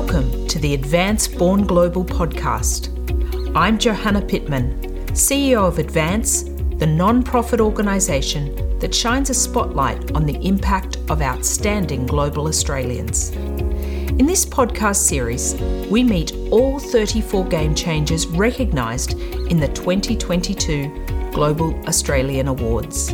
Welcome 0.00 0.48
to 0.48 0.58
the 0.58 0.72
Advance 0.72 1.28
Born 1.28 1.66
Global 1.66 2.06
podcast. 2.06 2.88
I'm 3.54 3.78
Johanna 3.78 4.22
Pittman, 4.22 4.80
CEO 5.08 5.68
of 5.68 5.78
Advance, 5.78 6.44
the 6.78 6.86
non 6.86 7.22
profit 7.22 7.60
organisation 7.60 8.78
that 8.78 8.94
shines 8.94 9.28
a 9.28 9.34
spotlight 9.34 10.12
on 10.12 10.24
the 10.24 10.36
impact 10.44 10.96
of 11.10 11.20
outstanding 11.20 12.06
global 12.06 12.48
Australians. 12.48 13.28
In 13.28 14.24
this 14.24 14.46
podcast 14.46 14.96
series, 14.96 15.54
we 15.90 16.02
meet 16.02 16.34
all 16.50 16.78
34 16.80 17.44
game 17.48 17.74
changers 17.74 18.26
recognised 18.26 19.12
in 19.50 19.60
the 19.60 19.68
2022 19.68 21.30
Global 21.30 21.78
Australian 21.86 22.48
Awards. 22.48 23.12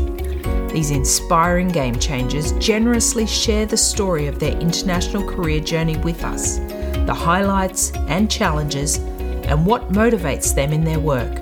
These 0.72 0.90
inspiring 0.90 1.68
game 1.68 1.98
changers 1.98 2.52
generously 2.58 3.26
share 3.26 3.66
the 3.66 3.76
story 3.76 4.26
of 4.26 4.38
their 4.38 4.56
international 4.58 5.26
career 5.26 5.58
journey 5.58 5.96
with 5.98 6.22
us, 6.22 6.58
the 7.06 7.14
highlights 7.14 7.92
and 8.08 8.30
challenges, 8.30 8.98
and 9.46 9.64
what 9.64 9.90
motivates 9.92 10.54
them 10.54 10.72
in 10.72 10.84
their 10.84 11.00
work. 11.00 11.40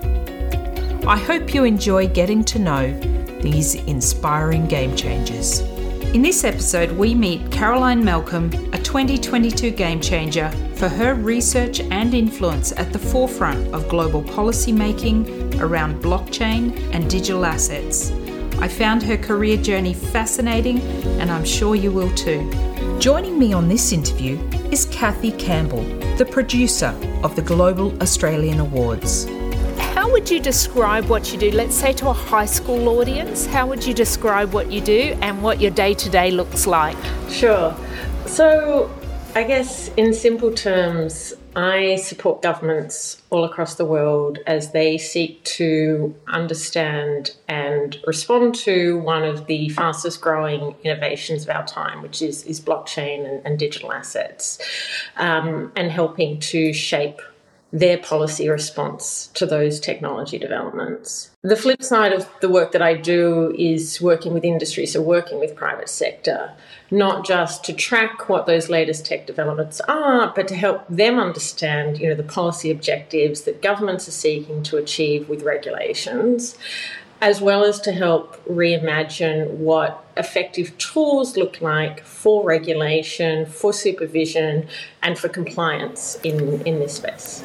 I 1.07 1.17
hope 1.17 1.53
you 1.53 1.65
enjoy 1.65 2.09
getting 2.09 2.45
to 2.45 2.59
know 2.59 2.93
these 3.41 3.75
inspiring 3.75 4.67
game 4.67 4.95
changers. 4.95 5.61
In 6.15 6.23
this 6.23 6.45
episode, 6.45 6.93
we 6.93 7.15
meet 7.15 7.51
Caroline 7.51 8.05
Malcolm, 8.05 8.47
a 8.73 8.79
2022 8.79 9.71
game 9.71 10.01
changer 10.01 10.49
for 10.77 10.89
her 10.89 11.15
research 11.15 11.81
and 11.81 12.15
influence 12.15 12.73
at 12.73 12.93
the 12.93 12.99
forefront 12.99 13.75
of 13.75 13.89
global 13.89 14.23
policy 14.23 14.71
making 14.71 15.61
around 15.61 16.01
blockchain 16.01 16.79
and 16.95 17.11
digital 17.11 17.45
assets. 17.45 18.13
I 18.61 18.69
found 18.69 19.03
her 19.03 19.17
career 19.17 19.57
journey 19.57 19.93
fascinating, 19.93 20.81
and 21.21 21.31
I'm 21.31 21.45
sure 21.45 21.75
you 21.75 21.91
will 21.91 22.15
too. 22.15 22.49
Joining 23.01 23.39
me 23.39 23.53
on 23.53 23.69
this 23.69 23.93
interview 23.93 24.39
is 24.75 24.87
Kathy 24.87 25.31
Campbell, 25.31 25.85
the 26.17 26.25
producer 26.25 26.93
of 27.23 27.37
the 27.37 27.43
Global 27.43 27.97
Australian 28.03 28.59
Awards. 28.59 29.25
How 29.95 30.11
would 30.11 30.29
you 30.29 30.41
describe 30.41 31.05
what 31.05 31.33
you 31.33 31.39
do? 31.39 31.53
Let's 31.53 31.77
say 31.77 31.93
to 31.93 32.09
a 32.09 32.13
high 32.13 32.47
school 32.47 32.89
audience, 32.89 33.47
how 33.47 33.69
would 33.69 33.87
you 33.87 33.95
describe 33.95 34.53
what 34.53 34.73
you 34.73 34.81
do 34.81 35.17
and 35.23 35.41
what 35.45 35.61
your 35.61 35.71
day 35.71 35.95
to 35.95 36.11
day 36.11 36.33
looks 36.33 36.67
like? 36.67 36.97
Sure. 37.31 37.73
So, 38.27 38.91
I 39.37 39.45
guess 39.45 39.91
in 39.97 40.13
simple 40.13 40.53
terms, 40.53 41.35
I 41.55 41.95
support 41.95 42.43
governments 42.43 43.23
all 43.31 43.45
across 43.45 43.77
the 43.77 43.85
world 43.85 44.41
as 44.45 44.73
they 44.73 44.99
seek 44.99 45.45
to 45.59 46.17
understand 46.27 47.37
and 47.75 47.99
respond 48.07 48.55
to 48.55 48.99
one 48.99 49.25
of 49.25 49.47
the 49.47 49.69
fastest 49.71 50.21
growing 50.21 50.75
innovations 50.85 51.45
of 51.45 51.51
our 51.51 51.67
time, 51.67 52.03
which 52.03 52.23
is, 52.23 52.45
is 52.45 52.61
blockchain 52.61 53.29
and, 53.29 53.45
and 53.45 53.59
digital 53.59 53.93
assets, 53.93 54.59
um, 55.17 55.73
and 55.77 55.91
helping 55.91 56.39
to 56.41 56.73
shape 56.73 57.21
their 57.75 57.99
policy 57.99 58.49
response 58.49 59.31
to 59.35 59.45
those 59.45 59.81
technology 59.81 60.39
developments. 60.39 61.31
The 61.43 61.57
flip 61.57 61.83
side 61.83 62.13
of 62.13 62.31
the 62.41 62.49
work 62.49 62.71
that 62.71 62.81
I 62.81 62.95
do 62.95 63.53
is 63.59 64.01
working 64.01 64.33
with 64.33 64.45
industry, 64.45 64.87
so 64.87 65.03
working 65.03 65.41
with 65.41 65.57
private 65.57 65.89
sector, 65.89 66.53
not 66.93 67.27
just 67.27 67.65
to 67.65 67.73
track 67.73 68.29
what 68.29 68.47
those 68.47 68.71
latest 68.71 69.05
tech 69.05 69.27
developments 69.27 69.81
are, 69.89 70.33
but 70.37 70.47
to 70.49 70.55
help 70.55 70.87
them 70.89 71.19
understand, 71.19 71.99
you 71.99 72.09
know, 72.09 72.15
the 72.15 72.23
policy 72.23 72.71
objectives 72.71 73.41
that 73.43 73.61
governments 73.61 74.07
are 74.07 74.13
seeking 74.13 74.63
to 74.63 74.77
achieve 74.77 75.29
with 75.29 75.43
regulations 75.43 76.57
as 77.21 77.41
well 77.41 77.65
as 77.65 77.81
to 77.81 77.93
help 77.93 78.45
reimagine 78.47 79.49
what 79.51 80.05
effective 80.17 80.77
tools 80.79 81.37
look 81.37 81.61
like 81.61 82.05
for 82.05 82.45
regulation, 82.45 83.47
for 83.47 83.73
supervision, 83.73 84.69
and 85.03 85.19
for 85.19 85.29
compliance 85.29 86.19
in, 86.23 86.61
in 86.63 86.79
this 86.79 86.97
space. 86.97 87.45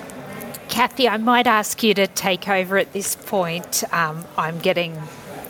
Kathy, 0.67 1.09
I 1.09 1.17
might 1.17 1.48
ask 1.48 1.81
you 1.81 1.94
to 1.95 2.08
take 2.08 2.48
over 2.48 2.78
at 2.78 2.94
this 2.94 3.16
point. 3.16 3.83
Um, 3.92 4.26
I'm 4.38 4.60
getting 4.60 4.95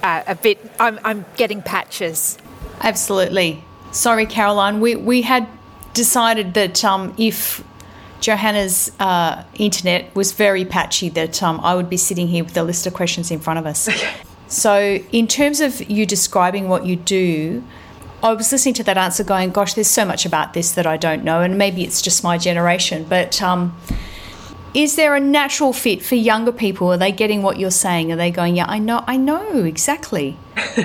uh, 0.01 0.23
a 0.27 0.35
bit, 0.35 0.59
I'm, 0.79 0.99
I'm 1.03 1.25
getting 1.35 1.61
patches. 1.61 2.37
Absolutely. 2.81 3.63
Sorry, 3.91 4.25
Caroline. 4.25 4.79
We, 4.79 4.95
we 4.95 5.21
had 5.21 5.47
decided 5.93 6.53
that 6.53 6.85
um, 6.85 7.13
if 7.17 7.63
Johanna's 8.21 8.91
uh, 8.99 9.43
internet 9.55 10.13
was 10.15 10.31
very 10.33 10.65
patchy, 10.65 11.09
that 11.09 11.41
um, 11.41 11.59
I 11.61 11.75
would 11.75 11.89
be 11.89 11.97
sitting 11.97 12.27
here 12.27 12.43
with 12.43 12.57
a 12.57 12.63
list 12.63 12.85
of 12.85 12.93
questions 12.93 13.31
in 13.31 13.39
front 13.39 13.59
of 13.59 13.65
us. 13.65 13.89
so, 14.47 14.99
in 15.11 15.27
terms 15.27 15.61
of 15.61 15.89
you 15.89 16.05
describing 16.05 16.69
what 16.69 16.85
you 16.85 16.95
do, 16.95 17.63
I 18.21 18.33
was 18.33 18.51
listening 18.51 18.73
to 18.75 18.83
that 18.83 18.97
answer 18.97 19.23
going, 19.23 19.51
gosh, 19.51 19.75
there's 19.75 19.87
so 19.87 20.03
much 20.03 20.25
about 20.25 20.53
this 20.53 20.73
that 20.73 20.85
I 20.85 20.97
don't 20.97 21.23
know, 21.23 21.41
and 21.41 21.57
maybe 21.57 21.83
it's 21.83 22.01
just 22.01 22.23
my 22.23 22.37
generation. 22.37 23.05
But 23.07 23.41
um, 23.41 23.77
is 24.73 24.95
there 24.95 25.15
a 25.15 25.19
natural 25.19 25.73
fit 25.73 26.03
for 26.03 26.15
younger 26.15 26.51
people? 26.51 26.91
Are 26.91 26.97
they 26.97 27.11
getting 27.11 27.41
what 27.41 27.59
you're 27.59 27.71
saying? 27.71 28.11
Are 28.11 28.15
they 28.15 28.31
going, 28.31 28.55
yeah, 28.55 28.65
I 28.67 28.79
know, 28.79 29.03
I 29.07 29.17
know 29.17 29.63
exactly? 29.63 30.37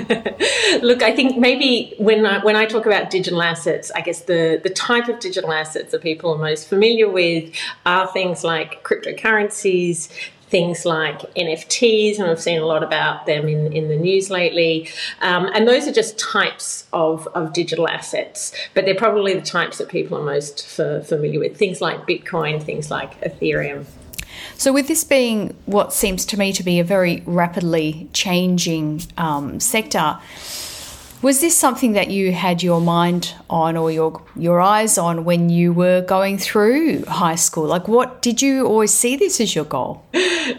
Look, 0.81 1.03
I 1.03 1.13
think 1.15 1.37
maybe 1.37 1.93
when 1.97 2.25
I, 2.25 2.43
when 2.43 2.55
I 2.55 2.65
talk 2.65 2.85
about 2.85 3.09
digital 3.09 3.41
assets, 3.41 3.91
I 3.91 4.01
guess 4.01 4.21
the, 4.21 4.59
the 4.63 4.69
type 4.69 5.07
of 5.07 5.19
digital 5.19 5.51
assets 5.51 5.91
that 5.91 6.01
people 6.01 6.33
are 6.33 6.37
most 6.37 6.67
familiar 6.67 7.09
with 7.09 7.53
are 7.85 8.07
things 8.07 8.43
like 8.43 8.83
cryptocurrencies, 8.83 10.09
things 10.49 10.85
like 10.85 11.21
NFTs, 11.35 12.19
and 12.19 12.29
I've 12.29 12.41
seen 12.41 12.59
a 12.59 12.65
lot 12.65 12.83
about 12.83 13.25
them 13.25 13.47
in, 13.47 13.73
in 13.73 13.87
the 13.87 13.95
news 13.95 14.29
lately. 14.29 14.89
Um, 15.21 15.49
and 15.53 15.67
those 15.67 15.87
are 15.87 15.91
just 15.91 16.17
types 16.19 16.87
of, 16.93 17.27
of 17.33 17.53
digital 17.53 17.87
assets, 17.87 18.53
but 18.73 18.85
they're 18.85 18.95
probably 18.95 19.33
the 19.33 19.41
types 19.41 19.77
that 19.79 19.89
people 19.89 20.17
are 20.17 20.23
most 20.23 20.65
familiar 20.67 21.39
with. 21.39 21.57
Things 21.57 21.81
like 21.81 22.05
Bitcoin, 22.07 22.61
things 22.61 22.91
like 22.91 23.19
Ethereum. 23.21 23.85
So, 24.57 24.71
with 24.71 24.87
this 24.87 25.03
being 25.03 25.55
what 25.65 25.93
seems 25.93 26.25
to 26.27 26.37
me 26.37 26.53
to 26.53 26.63
be 26.63 26.79
a 26.79 26.83
very 26.83 27.23
rapidly 27.25 28.09
changing 28.13 29.01
um, 29.17 29.59
sector, 29.59 30.19
was 31.25 31.41
this 31.41 31.57
something 31.57 31.93
that 31.93 32.11
you 32.11 32.31
had 32.31 32.61
your 32.61 32.79
mind 32.79 33.33
on 33.49 33.75
or 33.75 33.91
your 33.91 34.21
your 34.35 34.61
eyes 34.61 34.95
on 34.95 35.25
when 35.25 35.49
you 35.49 35.73
were 35.73 36.01
going 36.01 36.37
through 36.37 37.03
high 37.05 37.39
school? 37.47 37.65
Like, 37.65 37.87
what 37.87 38.21
did 38.21 38.43
you 38.43 38.67
always 38.67 38.93
see 38.93 39.15
this 39.15 39.41
as 39.41 39.55
your 39.55 39.65
goal? 39.65 40.05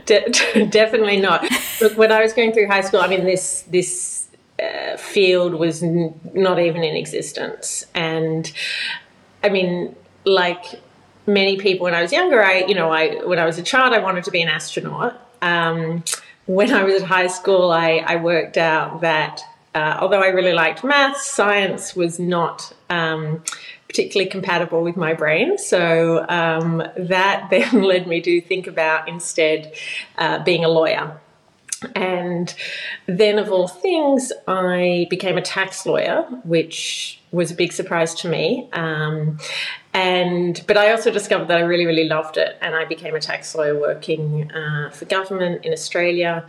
De- 0.06 0.66
definitely 0.68 1.20
not. 1.20 1.48
Look, 1.80 1.96
when 1.96 2.10
I 2.10 2.20
was 2.20 2.32
going 2.32 2.52
through 2.52 2.66
high 2.66 2.80
school, 2.80 3.00
I 3.00 3.06
mean, 3.06 3.24
this 3.24 3.62
this 3.76 4.26
uh, 4.60 4.96
field 4.96 5.54
was 5.54 5.84
n- 5.84 6.18
not 6.34 6.58
even 6.58 6.82
in 6.82 6.96
existence, 6.96 7.86
and 7.94 8.52
I 9.44 9.48
mean, 9.50 9.94
like 10.24 10.64
many 11.28 11.58
people 11.58 11.84
when 11.84 11.94
I 11.94 12.02
was 12.02 12.10
younger, 12.10 12.42
I 12.42 12.64
you 12.70 12.74
know, 12.74 12.90
I 12.90 13.24
when 13.24 13.38
I 13.38 13.44
was 13.44 13.56
a 13.56 13.62
child, 13.62 13.94
I 13.94 14.00
wanted 14.00 14.24
to 14.24 14.32
be 14.32 14.42
an 14.42 14.48
astronaut. 14.48 15.14
Um, 15.42 16.02
when 16.46 16.72
I 16.72 16.82
was 16.82 17.02
at 17.02 17.08
high 17.08 17.28
school, 17.28 17.70
I, 17.70 18.02
I 18.04 18.16
worked 18.16 18.56
out 18.56 19.02
that 19.02 19.42
uh, 19.76 19.98
although 20.00 20.22
I 20.22 20.28
really 20.28 20.54
liked 20.54 20.82
maths, 20.82 21.30
science 21.30 21.94
was 21.94 22.18
not 22.18 22.72
um, 22.88 23.44
particularly 23.88 24.30
compatible 24.30 24.82
with 24.82 24.96
my 24.96 25.12
brain. 25.12 25.58
So 25.58 26.24
um, 26.30 26.82
that 26.96 27.48
then 27.50 27.82
led 27.82 28.06
me 28.06 28.22
to 28.22 28.40
think 28.40 28.66
about 28.66 29.06
instead 29.06 29.74
uh, 30.16 30.42
being 30.42 30.64
a 30.64 30.68
lawyer. 30.70 31.20
And 31.94 32.54
then, 33.04 33.38
of 33.38 33.52
all 33.52 33.68
things, 33.68 34.32
I 34.48 35.06
became 35.10 35.36
a 35.36 35.42
tax 35.42 35.84
lawyer, 35.84 36.22
which 36.44 37.20
was 37.32 37.50
a 37.50 37.54
big 37.54 37.70
surprise 37.70 38.14
to 38.14 38.30
me. 38.30 38.70
Um, 38.72 39.38
and 39.92 40.64
but 40.66 40.78
I 40.78 40.90
also 40.90 41.10
discovered 41.10 41.48
that 41.48 41.58
I 41.58 41.60
really, 41.60 41.84
really 41.84 42.08
loved 42.08 42.38
it, 42.38 42.56
and 42.62 42.74
I 42.74 42.86
became 42.86 43.14
a 43.14 43.20
tax 43.20 43.54
lawyer 43.54 43.78
working 43.78 44.50
uh, 44.52 44.88
for 44.88 45.04
government 45.04 45.66
in 45.66 45.74
Australia 45.74 46.46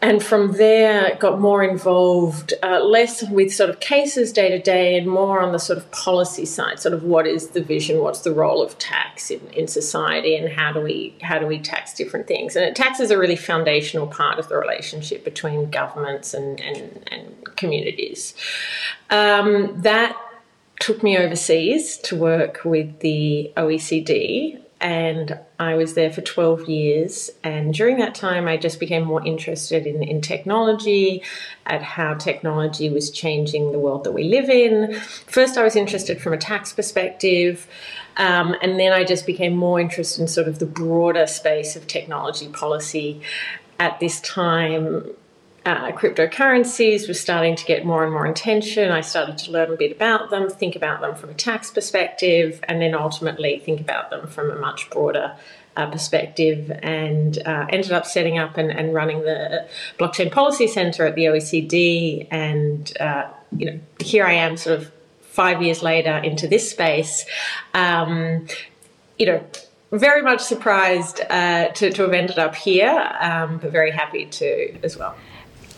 and 0.00 0.22
from 0.22 0.52
there 0.52 1.16
got 1.16 1.40
more 1.40 1.62
involved 1.62 2.54
uh, 2.62 2.80
less 2.80 3.22
with 3.30 3.52
sort 3.52 3.70
of 3.70 3.80
cases 3.80 4.32
day 4.32 4.48
to 4.50 4.58
day 4.60 4.96
and 4.96 5.06
more 5.06 5.40
on 5.40 5.52
the 5.52 5.58
sort 5.58 5.78
of 5.78 5.90
policy 5.90 6.44
side 6.44 6.78
sort 6.78 6.94
of 6.94 7.02
what 7.02 7.26
is 7.26 7.48
the 7.48 7.62
vision 7.62 7.98
what's 8.00 8.20
the 8.20 8.32
role 8.32 8.62
of 8.62 8.78
tax 8.78 9.30
in, 9.30 9.40
in 9.48 9.66
society 9.66 10.36
and 10.36 10.48
how 10.52 10.72
do 10.72 10.80
we 10.80 11.14
how 11.22 11.38
do 11.38 11.46
we 11.46 11.58
tax 11.58 11.92
different 11.94 12.26
things? 12.26 12.56
And 12.56 12.74
tax 12.74 13.00
is 13.00 13.10
a 13.10 13.18
really 13.18 13.36
foundational 13.36 14.06
part 14.06 14.38
of 14.38 14.48
the 14.48 14.56
relationship 14.56 15.24
between 15.24 15.70
governments 15.70 16.34
and, 16.34 16.60
and, 16.60 17.08
and 17.10 17.56
communities. 17.56 18.34
Um, 19.10 19.80
that 19.82 20.16
took 20.80 21.02
me 21.02 21.18
overseas 21.18 21.98
to 21.98 22.16
work 22.16 22.60
with 22.64 23.00
the 23.00 23.52
OECD 23.56 24.62
and 24.80 25.38
I 25.58 25.74
was 25.74 25.94
there 25.94 26.10
for 26.12 26.20
12 26.20 26.68
years. 26.68 27.30
And 27.42 27.74
during 27.74 27.98
that 27.98 28.14
time, 28.14 28.46
I 28.46 28.56
just 28.56 28.78
became 28.78 29.04
more 29.04 29.24
interested 29.26 29.86
in, 29.86 30.02
in 30.04 30.20
technology, 30.20 31.22
at 31.66 31.82
how 31.82 32.14
technology 32.14 32.88
was 32.88 33.10
changing 33.10 33.72
the 33.72 33.78
world 33.78 34.04
that 34.04 34.12
we 34.12 34.24
live 34.24 34.48
in. 34.48 34.94
First, 35.26 35.58
I 35.58 35.64
was 35.64 35.74
interested 35.74 36.20
from 36.20 36.32
a 36.32 36.38
tax 36.38 36.72
perspective. 36.72 37.66
Um, 38.16 38.54
and 38.62 38.78
then 38.78 38.92
I 38.92 39.04
just 39.04 39.26
became 39.26 39.56
more 39.56 39.80
interested 39.80 40.20
in 40.20 40.28
sort 40.28 40.46
of 40.46 40.60
the 40.60 40.66
broader 40.66 41.26
space 41.26 41.74
of 41.74 41.86
technology 41.86 42.48
policy. 42.48 43.20
At 43.80 43.98
this 44.00 44.20
time, 44.20 45.10
uh, 45.68 45.92
cryptocurrencies 45.92 47.06
was 47.06 47.20
starting 47.20 47.54
to 47.54 47.64
get 47.66 47.84
more 47.84 48.02
and 48.02 48.10
more 48.10 48.24
attention. 48.24 48.90
I 48.90 49.02
started 49.02 49.36
to 49.38 49.50
learn 49.50 49.70
a 49.70 49.76
bit 49.76 49.92
about 49.92 50.30
them, 50.30 50.48
think 50.48 50.74
about 50.74 51.02
them 51.02 51.14
from 51.14 51.28
a 51.28 51.34
tax 51.34 51.70
perspective, 51.70 52.60
and 52.66 52.80
then 52.80 52.94
ultimately 52.94 53.58
think 53.58 53.78
about 53.78 54.08
them 54.08 54.26
from 54.28 54.50
a 54.50 54.56
much 54.56 54.88
broader 54.88 55.36
uh, 55.76 55.90
perspective 55.90 56.72
and 56.82 57.38
uh, 57.46 57.66
ended 57.68 57.92
up 57.92 58.06
setting 58.06 58.38
up 58.38 58.56
and, 58.56 58.70
and, 58.70 58.94
running 58.94 59.20
the 59.20 59.68
blockchain 59.98 60.32
policy 60.32 60.66
center 60.66 61.06
at 61.06 61.14
the 61.14 61.26
OECD 61.26 62.26
and 62.30 62.96
uh, 62.98 63.28
you 63.56 63.66
know 63.66 63.78
here 64.00 64.24
I 64.24 64.32
am 64.32 64.56
sort 64.56 64.80
of 64.80 64.90
five 65.20 65.62
years 65.62 65.80
later 65.82 66.16
into 66.16 66.48
this 66.48 66.68
space. 66.68 67.26
Um, 67.74 68.48
you 69.18 69.26
know 69.26 69.44
very 69.92 70.22
much 70.22 70.40
surprised 70.40 71.20
uh, 71.30 71.68
to, 71.68 71.92
to 71.92 72.02
have 72.02 72.12
ended 72.12 72.38
up 72.38 72.54
here 72.54 72.90
um, 73.20 73.58
but 73.58 73.70
very 73.70 73.90
happy 73.90 74.26
to 74.26 74.76
as 74.82 74.96
well 74.96 75.14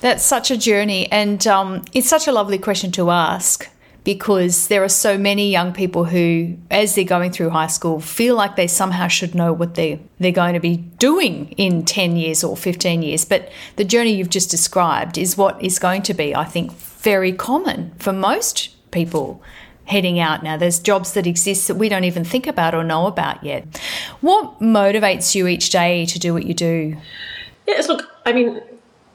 that's 0.00 0.24
such 0.24 0.50
a 0.50 0.56
journey 0.56 1.10
and 1.12 1.46
um, 1.46 1.84
it's 1.92 2.08
such 2.08 2.26
a 2.26 2.32
lovely 2.32 2.58
question 2.58 2.90
to 2.92 3.10
ask 3.10 3.68
because 4.04 4.68
there 4.68 4.82
are 4.82 4.88
so 4.88 5.18
many 5.18 5.50
young 5.50 5.72
people 5.72 6.04
who, 6.04 6.56
as 6.70 6.94
they're 6.94 7.04
going 7.04 7.30
through 7.30 7.50
high 7.50 7.66
school, 7.66 8.00
feel 8.00 8.34
like 8.34 8.56
they 8.56 8.66
somehow 8.66 9.08
should 9.08 9.34
know 9.34 9.52
what 9.52 9.74
they, 9.74 10.00
they're 10.18 10.32
going 10.32 10.54
to 10.54 10.60
be 10.60 10.76
doing 10.76 11.50
in 11.52 11.84
10 11.84 12.16
years 12.16 12.42
or 12.42 12.56
15 12.56 13.02
years. 13.02 13.24
But 13.24 13.50
the 13.76 13.84
journey 13.84 14.14
you've 14.14 14.30
just 14.30 14.50
described 14.50 15.18
is 15.18 15.36
what 15.36 15.62
is 15.62 15.78
going 15.78 16.02
to 16.02 16.14
be, 16.14 16.34
I 16.34 16.44
think, 16.44 16.72
very 16.72 17.32
common 17.32 17.92
for 17.98 18.12
most 18.12 18.70
people 18.90 19.42
heading 19.84 20.18
out 20.18 20.42
now. 20.42 20.56
There's 20.56 20.78
jobs 20.78 21.12
that 21.12 21.26
exist 21.26 21.68
that 21.68 21.74
we 21.74 21.88
don't 21.88 22.04
even 22.04 22.24
think 22.24 22.46
about 22.46 22.74
or 22.74 22.84
know 22.84 23.06
about 23.06 23.42
yet. 23.44 23.78
What 24.20 24.60
motivates 24.60 25.34
you 25.34 25.46
each 25.46 25.70
day 25.70 26.06
to 26.06 26.18
do 26.18 26.32
what 26.32 26.46
you 26.46 26.54
do? 26.54 26.96
Yes, 27.66 27.88
look, 27.88 28.08
I 28.24 28.32
mean, 28.32 28.62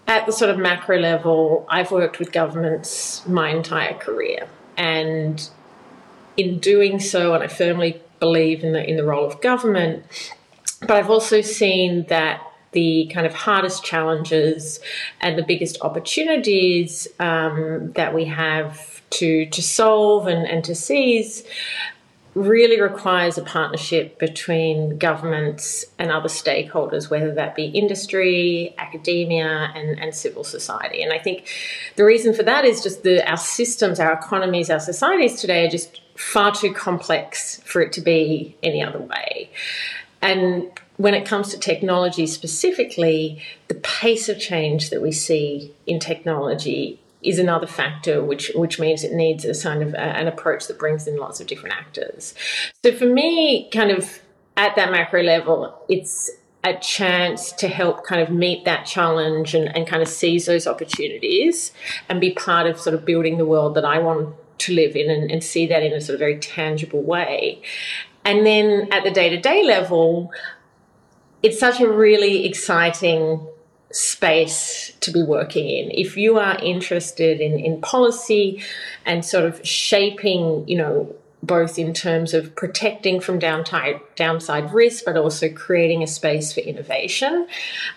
at 0.08 0.26
the 0.26 0.32
sort 0.32 0.52
of 0.52 0.58
macro 0.58 1.00
level, 1.00 1.66
I've 1.70 1.92
worked 1.92 2.20
with 2.20 2.32
governments 2.32 3.26
my 3.28 3.50
entire 3.50 3.94
career. 3.94 4.48
And 4.78 5.48
in 6.38 6.60
doing 6.60 7.00
so, 7.00 7.34
and 7.34 7.44
I 7.44 7.48
firmly 7.48 8.02
believe 8.20 8.64
in 8.64 8.74
the 8.74 8.88
in 8.88 8.98
the 8.98 9.04
role 9.04 9.26
of 9.26 9.42
government, 9.42 10.04
but 10.82 10.92
I've 10.92 11.10
also 11.10 11.42
seen 11.42 12.06
that 12.08 12.42
the 12.72 13.10
kind 13.14 13.26
of 13.26 13.34
hardest 13.34 13.84
challenges 13.84 14.80
and 15.22 15.38
the 15.38 15.44
biggest 15.44 15.82
opportunities 15.82 17.08
um, 17.20 17.94
that 17.94 18.14
we 18.14 18.26
have 18.26 19.02
to 19.12 19.46
to 19.48 19.62
solve 19.62 20.28
and, 20.28 20.46
and 20.46 20.64
to 20.66 20.76
seize 20.76 21.44
really 22.36 22.82
requires 22.82 23.38
a 23.38 23.42
partnership 23.42 24.20
between 24.20 24.98
governments 24.98 25.86
and 25.98 26.12
other 26.12 26.28
stakeholders, 26.28 27.10
whether 27.10 27.34
that 27.34 27.56
be 27.56 27.66
industry, 27.68 28.76
academia, 28.78 29.72
and, 29.74 29.98
and 30.00 30.14
civil 30.14 30.44
society. 30.44 31.02
And 31.02 31.14
I 31.14 31.18
think 31.18 31.48
the 31.96 32.04
reason 32.04 32.34
for 32.34 32.44
that 32.44 32.66
is 32.66 32.84
just 32.84 33.04
that 33.04 33.28
our 33.28 33.38
systems, 33.38 34.02
our 34.02 34.12
economies, 34.12 34.70
our 34.70 34.82
societies 34.82 35.40
today 35.40 35.66
are 35.66 35.70
just 35.70 36.02
far 36.16 36.54
too 36.54 36.74
complex 36.74 37.62
for 37.64 37.82
it 37.82 37.94
to 37.94 38.02
be 38.02 38.56
any 38.62 38.84
other 38.84 39.00
way. 39.00 39.50
And 40.22 40.70
when 40.98 41.14
it 41.14 41.26
comes 41.26 41.50
to 41.50 41.58
technology 41.58 42.28
specifically, 42.28 43.42
the 43.70 43.76
pace 43.76 44.28
of 44.28 44.40
change 44.40 44.90
that 44.90 45.02
we 45.02 45.14
see 45.14 45.74
in 45.88 46.00
technology 46.00 47.00
is 47.26 47.40
another 47.40 47.68
factor, 47.68 48.24
which 48.24 48.52
which 48.56 48.80
means 48.80 49.04
it 49.04 49.14
needs 49.14 49.46
a 49.46 49.54
kind 49.62 49.82
of 49.82 49.94
a, 49.94 50.00
an 50.00 50.28
approach 50.28 50.68
that 50.68 50.80
brings 50.80 51.08
in 51.08 51.18
lots 51.18 51.40
of 51.40 51.48
different 51.48 51.76
actors. 51.76 52.34
So 52.84 52.92
for 52.94 53.06
me, 53.06 53.70
kind 53.72 53.92
of 53.92 54.22
at 54.58 54.76
that 54.76 54.92
macro 54.92 55.22
level, 55.24 55.84
it's 55.90 56.32
a 56.64 56.74
chance 56.80 57.52
to 57.52 57.68
help 57.68 58.04
kind 58.04 58.22
of 58.22 58.30
meet 58.32 58.66
that 58.66 58.86
challenge 58.86 59.54
and, 59.54 59.76
and 59.76 59.86
kind 59.86 60.02
of 60.02 60.08
seize 60.08 60.48
those 60.48 60.66
opportunities 60.66 61.72
and 62.10 62.20
be 62.20 62.32
part 62.32 62.66
of 62.66 62.80
sort 62.80 62.96
of 62.96 63.06
building 63.06 63.38
the 63.38 63.46
world 63.46 63.76
that 63.76 63.86
I 63.86 64.00
want 64.00 64.36
to 64.58 64.74
live 64.74 64.96
in 64.96 65.12
and, 65.12 65.30
and 65.30 65.44
see 65.44 65.68
that 65.68 65.84
in 65.84 65.94
a 65.94 66.02
sort 66.02 66.16
of 66.16 66.20
very 66.20 66.40
tangible 66.40 67.04
way. 67.04 67.62
And 68.24 68.46
then 68.46 68.88
at 68.92 69.04
the 69.04 69.12
day 69.12 69.30
to 69.30 69.38
day 69.40 69.64
level, 69.64 70.32
it's 71.44 71.60
such 71.60 71.80
a 71.80 71.88
really 71.88 72.48
exciting 72.48 73.48
space 73.96 74.92
to 75.00 75.12
be 75.12 75.24
working 75.24 75.70
in. 75.70 75.92
If 75.92 76.18
you 76.18 76.38
are 76.38 76.58
interested 76.62 77.40
in, 77.40 77.58
in 77.60 77.80
policy 77.80 78.62
and 79.06 79.24
sort 79.24 79.46
of 79.46 79.66
shaping, 79.66 80.68
you 80.68 80.78
know, 80.78 81.16
both 81.46 81.78
in 81.78 81.94
terms 81.94 82.34
of 82.34 82.56
protecting 82.56 83.20
from 83.20 83.40
downside, 83.40 84.02
downside 84.16 84.74
risk, 84.74 85.06
but 85.06 85.18
also 85.18 85.50
creating 85.50 86.04
a 86.04 86.08
space 86.08 86.54
for 86.54 86.62
innovation. 86.62 87.48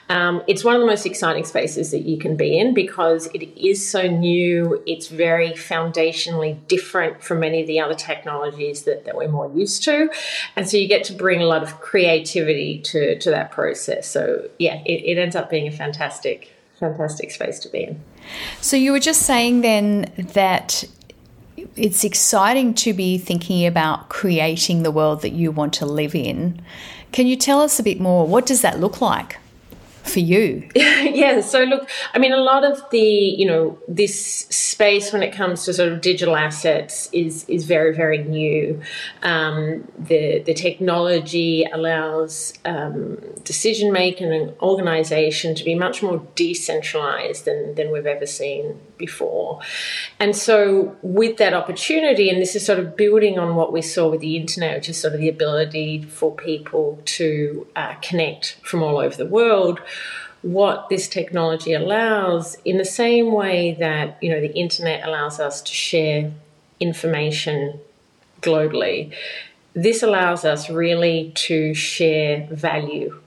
Um, 0.08 0.42
it's 0.46 0.64
one 0.64 0.74
of 0.74 0.80
the 0.80 0.86
most 0.86 1.06
exciting 1.06 1.44
spaces 1.44 1.90
that 1.90 2.02
you 2.02 2.18
can 2.18 2.36
be 2.36 2.58
in 2.58 2.74
because 2.74 3.26
it 3.28 3.44
is 3.58 3.88
so 3.88 4.06
new. 4.06 4.82
It's 4.86 5.08
very 5.08 5.50
foundationally 5.50 6.58
different 6.68 7.22
from 7.22 7.40
many 7.40 7.60
of 7.60 7.66
the 7.66 7.80
other 7.80 7.94
technologies 7.94 8.84
that, 8.84 9.04
that 9.04 9.16
we're 9.16 9.28
more 9.28 9.50
used 9.54 9.82
to. 9.84 10.10
And 10.56 10.68
so 10.68 10.76
you 10.76 10.88
get 10.88 11.04
to 11.04 11.12
bring 11.12 11.40
a 11.40 11.46
lot 11.46 11.62
of 11.62 11.80
creativity 11.80 12.78
to, 12.80 13.18
to 13.18 13.30
that 13.30 13.50
process. 13.50 14.06
So, 14.08 14.48
yeah, 14.58 14.82
it, 14.84 15.04
it 15.04 15.18
ends 15.18 15.36
up 15.36 15.50
being 15.50 15.66
a 15.66 15.72
fantastic, 15.72 16.52
fantastic 16.78 17.30
space 17.30 17.58
to 17.60 17.68
be 17.68 17.84
in. 17.84 18.00
So, 18.60 18.76
you 18.76 18.92
were 18.92 19.00
just 19.00 19.22
saying 19.22 19.62
then 19.62 20.12
that 20.18 20.84
it's 21.76 22.04
exciting 22.04 22.74
to 22.74 22.92
be 22.92 23.18
thinking 23.18 23.66
about 23.66 24.08
creating 24.08 24.82
the 24.82 24.90
world 24.90 25.22
that 25.22 25.32
you 25.32 25.50
want 25.50 25.72
to 25.74 25.86
live 25.86 26.14
in. 26.14 26.60
Can 27.12 27.26
you 27.26 27.36
tell 27.36 27.60
us 27.60 27.78
a 27.78 27.82
bit 27.82 28.00
more? 28.00 28.26
What 28.26 28.46
does 28.46 28.62
that 28.62 28.80
look 28.80 29.00
like? 29.00 29.38
For 30.08 30.20
you? 30.20 30.68
yeah. 30.74 31.40
So 31.40 31.64
look, 31.64 31.88
I 32.14 32.18
mean, 32.18 32.32
a 32.32 32.38
lot 32.38 32.64
of 32.64 32.82
the 32.90 32.98
you 32.98 33.46
know 33.46 33.78
this 33.86 34.46
space 34.50 35.12
when 35.12 35.22
it 35.22 35.32
comes 35.32 35.64
to 35.64 35.74
sort 35.74 35.92
of 35.92 36.00
digital 36.00 36.36
assets 36.36 37.08
is 37.12 37.44
is 37.48 37.64
very 37.64 37.94
very 37.94 38.18
new. 38.18 38.80
Um, 39.22 39.90
the 39.98 40.40
the 40.40 40.54
technology 40.54 41.64
allows 41.72 42.54
um, 42.64 43.18
decision 43.44 43.92
making 43.92 44.32
and 44.32 44.54
organisation 44.60 45.54
to 45.54 45.64
be 45.64 45.74
much 45.74 46.02
more 46.02 46.20
decentralised 46.34 47.44
than 47.44 47.74
than 47.74 47.92
we've 47.92 48.06
ever 48.06 48.26
seen 48.26 48.80
before. 48.96 49.60
And 50.18 50.36
so 50.36 50.96
with 51.02 51.36
that 51.38 51.54
opportunity, 51.54 52.28
and 52.28 52.40
this 52.40 52.54
is 52.54 52.66
sort 52.66 52.78
of 52.78 52.96
building 52.96 53.38
on 53.38 53.54
what 53.54 53.72
we 53.72 53.82
saw 53.82 54.08
with 54.08 54.20
the 54.20 54.36
internet, 54.36 54.76
which 54.76 54.88
is 54.88 55.00
sort 55.00 55.14
of 55.14 55.20
the 55.20 55.28
ability 55.28 56.02
for 56.02 56.34
people 56.34 57.00
to 57.04 57.66
uh, 57.76 57.94
connect 58.02 58.56
from 58.62 58.82
all 58.82 58.98
over 58.98 59.16
the 59.16 59.26
world 59.26 59.80
what 60.42 60.88
this 60.88 61.08
technology 61.08 61.72
allows 61.72 62.56
in 62.64 62.78
the 62.78 62.84
same 62.84 63.32
way 63.32 63.76
that 63.80 64.16
you 64.22 64.30
know 64.30 64.40
the 64.40 64.54
internet 64.54 65.06
allows 65.06 65.40
us 65.40 65.60
to 65.62 65.72
share 65.72 66.32
information 66.80 67.78
globally. 68.40 69.12
This 69.74 70.02
allows 70.02 70.44
us 70.44 70.70
really 70.70 71.32
to 71.36 71.74
share 71.74 72.46
value 72.50 73.20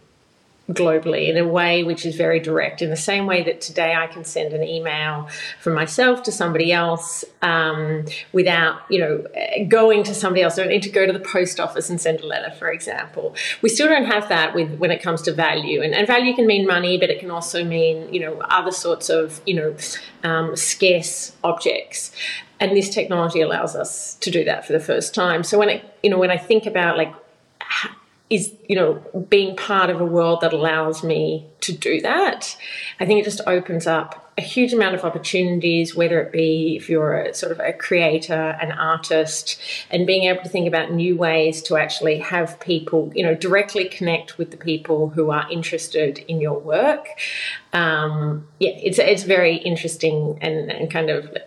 globally 0.74 1.30
in 1.30 1.38
a 1.38 1.48
way 1.48 1.84
which 1.84 2.06
is 2.06 2.16
very 2.16 2.40
direct. 2.40 2.82
In 2.82 2.90
the 2.90 2.96
same 2.96 3.26
way 3.26 3.44
that 3.44 3.62
today 3.62 3.94
I 3.96 4.08
can 4.08 4.24
send 4.24 4.54
an 4.54 4.64
email 4.64 5.30
from 5.60 5.74
myself 5.74 6.24
to 6.24 6.32
somebody 6.32 6.72
else 6.72 7.24
um, 7.42 8.06
without, 8.32 8.82
you 8.90 9.00
know, 9.00 9.26
going 9.68 10.04
to 10.04 10.14
somebody 10.14 10.42
else. 10.42 10.58
I 10.58 10.64
don't 10.64 10.72
need 10.72 10.84
to 10.84 10.90
go 10.90 11.06
to 11.06 11.14
the 11.14 11.20
post 11.20 11.60
office 11.60 11.90
and 11.90 12.00
send 12.00 12.22
a 12.22 12.26
letter, 12.26 12.52
for 12.52 12.72
example. 12.72 13.36
We 13.62 13.70
still 13.70 13.88
don't 13.88 14.06
have 14.06 14.30
that 14.30 14.54
with 14.56 14.78
when 14.78 14.92
it 14.92 15.02
comes 15.02 15.22
to 15.24 15.34
value, 15.34 15.82
and, 15.82 15.94
and 15.94 16.08
value 16.08 16.36
can 16.36 16.48
mean 16.48 16.66
money, 16.68 16.98
but 16.98 17.10
it 17.10 17.20
can 17.20 17.32
also 17.32 17.64
mean, 17.64 18.14
you 18.14 18.20
know, 18.20 18.40
other 18.42 18.72
sorts 18.72 19.10
of, 19.10 19.42
you 19.46 19.56
know, 19.56 19.76
um, 20.24 20.56
scarce 20.56 21.36
objects 21.44 22.12
and 22.60 22.78
this 22.78 22.90
technology 22.90 23.42
allows 23.42 23.76
us 23.76 24.14
to 24.16 24.30
do 24.30 24.44
that 24.46 24.66
for 24.66 24.72
the 24.72 24.80
first 24.80 25.16
time 25.16 25.44
so 25.44 25.58
when 25.58 25.68
it 25.68 25.98
you 26.04 26.10
know 26.10 26.18
when 26.18 26.30
i 26.30 26.38
think 26.38 26.66
about 26.66 26.96
like 26.96 27.12
is 28.32 28.54
you 28.68 28.78
know 28.78 28.94
being 29.30 29.56
part 29.58 29.90
of 29.90 30.00
a 30.00 30.06
world 30.06 30.40
that 30.42 30.54
allows 30.54 31.04
me 31.04 31.46
to 31.60 31.74
do 31.74 32.00
that. 32.02 32.58
I 33.00 33.06
think 33.06 33.20
it 33.20 33.26
just 33.26 33.42
opens 33.46 33.86
up 33.86 34.32
a 34.38 34.42
huge 34.42 34.72
amount 34.72 34.96
of 34.96 35.04
opportunities 35.04 35.94
whether 35.94 36.20
it 36.22 36.32
be 36.32 36.78
if 36.78 36.90
you're 36.90 37.14
a 37.14 37.34
sort 37.34 37.52
of 37.52 37.60
a 37.60 37.74
creator 37.74 38.58
an 38.62 38.72
artist 38.72 39.60
and 39.90 40.08
being 40.08 40.24
able 40.24 40.42
to 40.42 40.48
think 40.48 40.66
about 40.66 40.94
new 40.94 41.18
ways 41.18 41.62
to 41.64 41.76
actually 41.76 42.20
have 42.20 42.58
people 42.62 43.12
you 43.14 43.22
know 43.22 43.36
directly 43.36 43.90
connect 43.90 44.38
with 44.38 44.50
the 44.52 44.58
people 44.58 45.10
who 45.10 45.30
are 45.30 45.46
interested 45.52 46.20
in 46.30 46.40
your 46.40 46.58
work. 46.58 47.08
Um, 47.74 48.48
yeah 48.60 48.72
it's 48.72 48.98
it's 48.98 49.24
very 49.24 49.58
interesting 49.58 50.40
and, 50.42 50.72
and 50.72 50.90
kind 50.90 51.10
of 51.10 51.38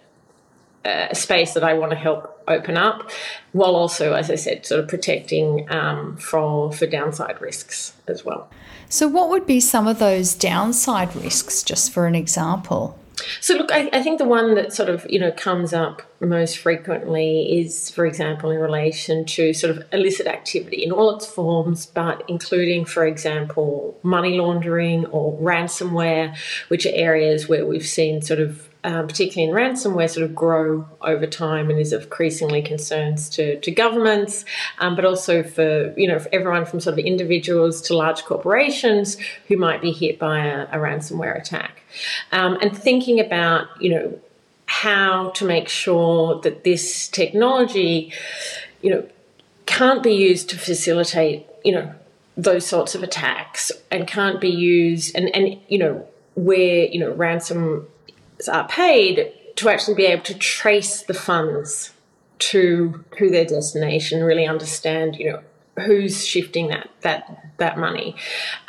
a 0.85 1.14
space 1.14 1.55
that 1.55 1.64
I 1.64 1.73
want 1.73 1.93
to 1.93 1.97
help 1.97 2.34
open 2.49 2.77
up, 2.77 3.11
while 3.53 3.77
also, 3.77 4.15
as 4.15 4.31
I 4.31 4.35
said, 4.35 4.67
sort 4.67 4.81
of 4.81 4.89
protecting 4.89 5.71
um, 5.73 6.17
for 6.17 6.73
for 6.73 6.87
downside 6.87 7.41
risks 7.41 7.95
as 8.07 8.25
well. 8.25 8.49
So, 8.89 9.09
what 9.09 9.29
would 9.31 9.47
be 9.47 9.61
some 9.61 9.87
of 9.87 9.99
those 9.99 10.35
downside 10.35 11.15
risks, 11.17 11.63
just 11.63 11.93
for 11.93 12.07
an 12.07 12.15
example? 12.15 12.99
so 13.41 13.55
look, 13.55 13.71
I, 13.73 13.89
I, 13.93 14.03
think 14.03 14.19
the 14.19 14.25
one 14.25 14.55
that 14.55 14.73
sort 14.73 14.89
of 14.89 15.07
you 15.09 15.19
know 15.19 15.31
comes 15.33 15.73
up 15.73 16.03
most 16.21 16.59
frequently 16.59 17.61
is, 17.61 17.91
for 17.91 18.07
example, 18.07 18.51
in 18.51 18.59
relation 18.59 19.25
to 19.27 19.53
sort 19.53 19.77
of 19.77 19.85
illicit 19.93 20.27
activity 20.27 20.85
in 20.85 20.93
all 20.93 21.15
its 21.17 21.27
forms, 21.27 21.87
but 21.87 22.23
including, 22.29 22.85
for 22.85 23.07
example, 23.07 23.99
money 24.03 24.39
laundering 24.39 25.07
or 25.07 25.39
ransomware, 25.39 26.37
which 26.69 26.87
are 26.87 26.93
areas 26.95 27.49
where 27.49 27.67
we've 27.67 27.87
seen 27.87 28.23
sort 28.23 28.41
of 28.41 28.69
um, 28.85 29.09
particularly 29.09 29.50
in 29.50 29.57
ransomware, 29.57 30.09
sort 30.11 30.25
of 30.25 30.35
grow 30.35 30.87
over 31.00 31.26
time 31.26 31.71
and 31.71 31.81
is 31.81 31.93
of 31.93 32.05
increasingly 32.05 32.61
concerns 32.61 33.31
to, 33.31 33.59
to 33.61 33.71
governments, 33.71 34.45
um, 34.79 34.95
but 34.95 35.07
also 35.07 35.43
for 35.43 35.95
you 35.97 36.07
know 36.07 36.19
for 36.19 36.29
everyone 36.33 36.67
from 36.67 36.81
sort 36.81 36.99
of 36.99 37.05
individuals 37.05 37.81
to 37.83 37.97
large 37.97 38.25
corporations 38.25 39.17
who 39.49 39.57
might 39.57 39.81
be 39.81 39.91
hit 39.91 40.19
by 40.19 40.47
a, 40.47 40.64
a 40.64 40.76
ransomware 40.76 41.38
attack, 41.41 41.83
um, 42.31 42.59
and 42.61 42.76
thinking 42.76 43.19
about 43.19 43.69
you 43.81 43.91
know 43.91 44.21
how 44.67 45.31
to 45.31 45.45
make 45.45 45.69
sure 45.69 46.41
that 46.43 46.64
this 46.64 47.09
technology, 47.09 48.12
you 48.83 48.91
know, 48.91 49.07
can't 49.67 50.03
be 50.03 50.12
used 50.12 50.50
to 50.50 50.59
facilitate 50.59 51.47
you 51.64 51.73
know 51.73 51.95
those 52.37 52.67
sorts 52.67 52.95
of 52.95 53.03
attacks 53.03 53.73
and 53.91 54.07
can't 54.07 54.43
be 54.43 54.50
used 54.50 55.17
and 55.17 55.35
and 55.35 55.59
you 55.69 55.79
know 55.79 56.07
where 56.35 56.85
you 56.87 56.99
know 56.99 57.12
ransom 57.12 57.87
are 58.49 58.67
paid 58.69 59.33
to 59.57 59.69
actually 59.69 59.95
be 59.95 60.07
able 60.07 60.23
to 60.25 60.35
trace 60.35 61.03
the 61.03 61.15
funds 61.15 61.93
to 62.39 63.05
to 63.17 63.31
their 63.31 63.45
destination, 63.45 64.23
really 64.23 64.47
understand, 64.47 65.17
you 65.17 65.31
know, 65.31 65.41
who's 65.85 66.27
shifting 66.27 66.69
that 66.69 66.91
that 67.03 67.53
that 67.59 67.79
money, 67.79 68.17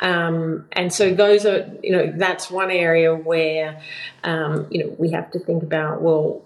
um, 0.00 0.66
and 0.72 0.92
so 0.92 1.12
those 1.12 1.44
are 1.44 1.70
you 1.82 1.92
know 1.92 2.12
that's 2.16 2.50
one 2.50 2.70
area 2.70 3.14
where 3.14 3.80
um, 4.24 4.66
you 4.70 4.84
know 4.84 4.94
we 4.98 5.10
have 5.10 5.30
to 5.32 5.38
think 5.38 5.62
about 5.62 6.00
well, 6.00 6.42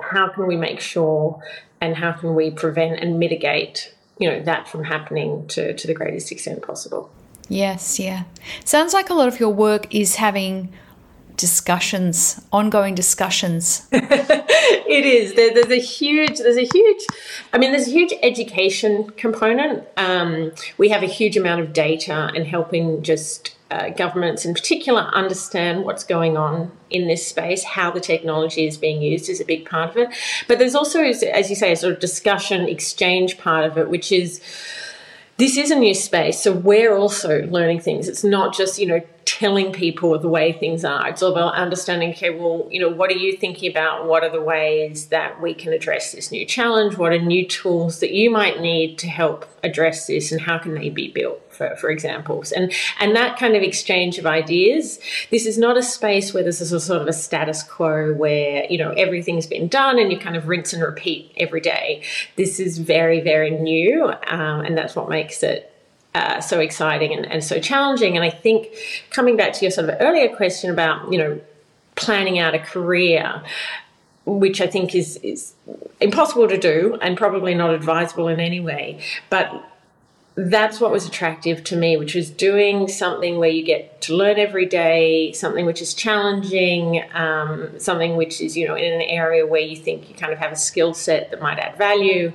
how 0.00 0.28
can 0.28 0.46
we 0.46 0.56
make 0.56 0.80
sure 0.80 1.42
and 1.80 1.96
how 1.96 2.12
can 2.12 2.34
we 2.34 2.50
prevent 2.50 3.00
and 3.00 3.18
mitigate 3.18 3.94
you 4.18 4.28
know 4.28 4.42
that 4.42 4.68
from 4.68 4.84
happening 4.84 5.46
to 5.48 5.74
to 5.74 5.86
the 5.86 5.94
greatest 5.94 6.32
extent 6.32 6.62
possible. 6.62 7.10
Yes, 7.48 7.98
yeah. 7.98 8.24
Sounds 8.64 8.94
like 8.94 9.10
a 9.10 9.14
lot 9.14 9.28
of 9.28 9.38
your 9.40 9.50
work 9.50 9.92
is 9.94 10.16
having 10.16 10.72
discussions, 11.42 12.40
ongoing 12.52 12.94
discussions. 12.94 13.88
it 13.92 15.04
is. 15.04 15.34
There, 15.34 15.52
there's 15.52 15.72
a 15.72 15.80
huge. 15.80 16.38
There's 16.38 16.56
a 16.56 16.68
huge. 16.72 17.02
I 17.52 17.58
mean, 17.58 17.72
there's 17.72 17.88
a 17.88 17.90
huge 17.90 18.14
education 18.22 19.10
component. 19.16 19.84
Um, 19.96 20.52
we 20.78 20.90
have 20.90 21.02
a 21.02 21.06
huge 21.06 21.36
amount 21.36 21.60
of 21.60 21.72
data 21.72 22.30
and 22.32 22.46
helping 22.46 23.02
just 23.02 23.56
uh, 23.72 23.88
governments 23.88 24.44
in 24.44 24.54
particular 24.54 25.00
understand 25.14 25.82
what's 25.82 26.04
going 26.04 26.36
on 26.36 26.70
in 26.90 27.08
this 27.08 27.26
space, 27.26 27.64
how 27.64 27.90
the 27.90 27.98
technology 27.98 28.64
is 28.68 28.76
being 28.76 29.02
used 29.02 29.28
is 29.28 29.40
a 29.40 29.44
big 29.44 29.68
part 29.68 29.90
of 29.90 29.96
it. 29.96 30.10
But 30.46 30.60
there's 30.60 30.76
also, 30.76 31.00
as 31.02 31.50
you 31.50 31.56
say, 31.56 31.72
a 31.72 31.76
sort 31.76 31.94
of 31.94 31.98
discussion 31.98 32.68
exchange 32.68 33.36
part 33.36 33.64
of 33.64 33.76
it, 33.76 33.90
which 33.90 34.12
is 34.12 34.40
this 35.42 35.56
is 35.56 35.72
a 35.72 35.74
new 35.74 35.92
space, 35.92 36.40
so 36.40 36.52
we're 36.52 36.96
also 36.96 37.44
learning 37.46 37.80
things. 37.80 38.08
It's 38.08 38.22
not 38.22 38.54
just, 38.54 38.78
you 38.78 38.86
know, 38.86 39.00
telling 39.24 39.72
people 39.72 40.16
the 40.16 40.28
way 40.28 40.52
things 40.52 40.84
are. 40.84 41.08
It's 41.08 41.20
all 41.20 41.32
about 41.32 41.56
understanding, 41.56 42.10
okay, 42.10 42.30
well, 42.30 42.68
you 42.70 42.80
know, 42.80 42.88
what 42.88 43.10
are 43.10 43.16
you 43.16 43.36
thinking 43.36 43.68
about? 43.68 44.06
What 44.06 44.22
are 44.22 44.30
the 44.30 44.40
ways 44.40 45.06
that 45.06 45.42
we 45.42 45.52
can 45.52 45.72
address 45.72 46.12
this 46.12 46.30
new 46.30 46.46
challenge? 46.46 46.96
What 46.96 47.10
are 47.10 47.20
new 47.20 47.44
tools 47.44 47.98
that 47.98 48.12
you 48.12 48.30
might 48.30 48.60
need 48.60 48.98
to 48.98 49.08
help 49.08 49.44
address 49.64 50.06
this 50.06 50.30
and 50.30 50.42
how 50.42 50.58
can 50.58 50.74
they 50.74 50.90
be 50.90 51.10
built? 51.10 51.41
For, 51.52 51.76
for 51.76 51.90
examples 51.90 52.50
and 52.50 52.72
and 52.98 53.14
that 53.14 53.38
kind 53.38 53.54
of 53.54 53.62
exchange 53.62 54.18
of 54.18 54.26
ideas 54.26 54.98
this 55.30 55.46
is 55.46 55.58
not 55.58 55.76
a 55.76 55.82
space 55.82 56.32
where 56.32 56.42
there's 56.42 56.60
a 56.60 56.80
sort 56.80 57.02
of 57.02 57.08
a 57.08 57.12
status 57.12 57.62
quo 57.62 58.14
where 58.14 58.64
you 58.70 58.78
know 58.78 58.90
everything's 58.92 59.46
been 59.46 59.68
done 59.68 59.98
and 59.98 60.10
you 60.10 60.18
kind 60.18 60.36
of 60.36 60.48
rinse 60.48 60.72
and 60.72 60.82
repeat 60.82 61.32
every 61.36 61.60
day 61.60 62.02
this 62.36 62.58
is 62.58 62.78
very 62.78 63.20
very 63.20 63.50
new 63.50 64.04
um, 64.26 64.60
and 64.60 64.78
that's 64.78 64.96
what 64.96 65.08
makes 65.08 65.42
it 65.42 65.72
uh, 66.14 66.40
so 66.40 66.60
exciting 66.60 67.12
and, 67.14 67.24
and 67.26 67.42
so 67.42 67.58
challenging. 67.58 68.16
And 68.16 68.24
I 68.24 68.30
think 68.30 68.68
coming 69.10 69.36
back 69.36 69.52
to 69.54 69.64
your 69.64 69.70
sort 69.70 69.88
of 69.88 69.96
earlier 70.00 70.34
question 70.34 70.70
about, 70.70 71.10
you 71.10 71.18
know, 71.18 71.40
planning 71.94 72.38
out 72.38 72.54
a 72.54 72.58
career, 72.58 73.42
which 74.26 74.60
I 74.60 74.66
think 74.66 74.94
is, 74.94 75.16
is 75.18 75.54
impossible 76.00 76.48
to 76.48 76.58
do 76.58 76.98
and 77.00 77.16
probably 77.16 77.54
not 77.54 77.74
advisable 77.74 78.28
in 78.28 78.40
any 78.40 78.60
way. 78.60 79.00
But 79.30 79.64
that's 80.34 80.80
what 80.80 80.90
was 80.90 81.06
attractive 81.06 81.62
to 81.64 81.76
me, 81.76 81.96
which 81.96 82.14
was 82.14 82.30
doing 82.30 82.88
something 82.88 83.38
where 83.38 83.50
you 83.50 83.62
get 83.62 84.00
to 84.02 84.16
learn 84.16 84.38
every 84.38 84.66
day, 84.66 85.32
something 85.32 85.66
which 85.66 85.82
is 85.82 85.92
challenging, 85.92 87.02
um, 87.12 87.78
something 87.78 88.16
which 88.16 88.40
is, 88.40 88.56
you 88.56 88.66
know, 88.66 88.74
in 88.74 88.92
an 88.92 89.02
area 89.02 89.46
where 89.46 89.60
you 89.60 89.76
think 89.76 90.08
you 90.08 90.14
kind 90.14 90.32
of 90.32 90.38
have 90.38 90.52
a 90.52 90.56
skill 90.56 90.94
set 90.94 91.30
that 91.30 91.42
might 91.42 91.58
add 91.58 91.76
value. 91.76 92.32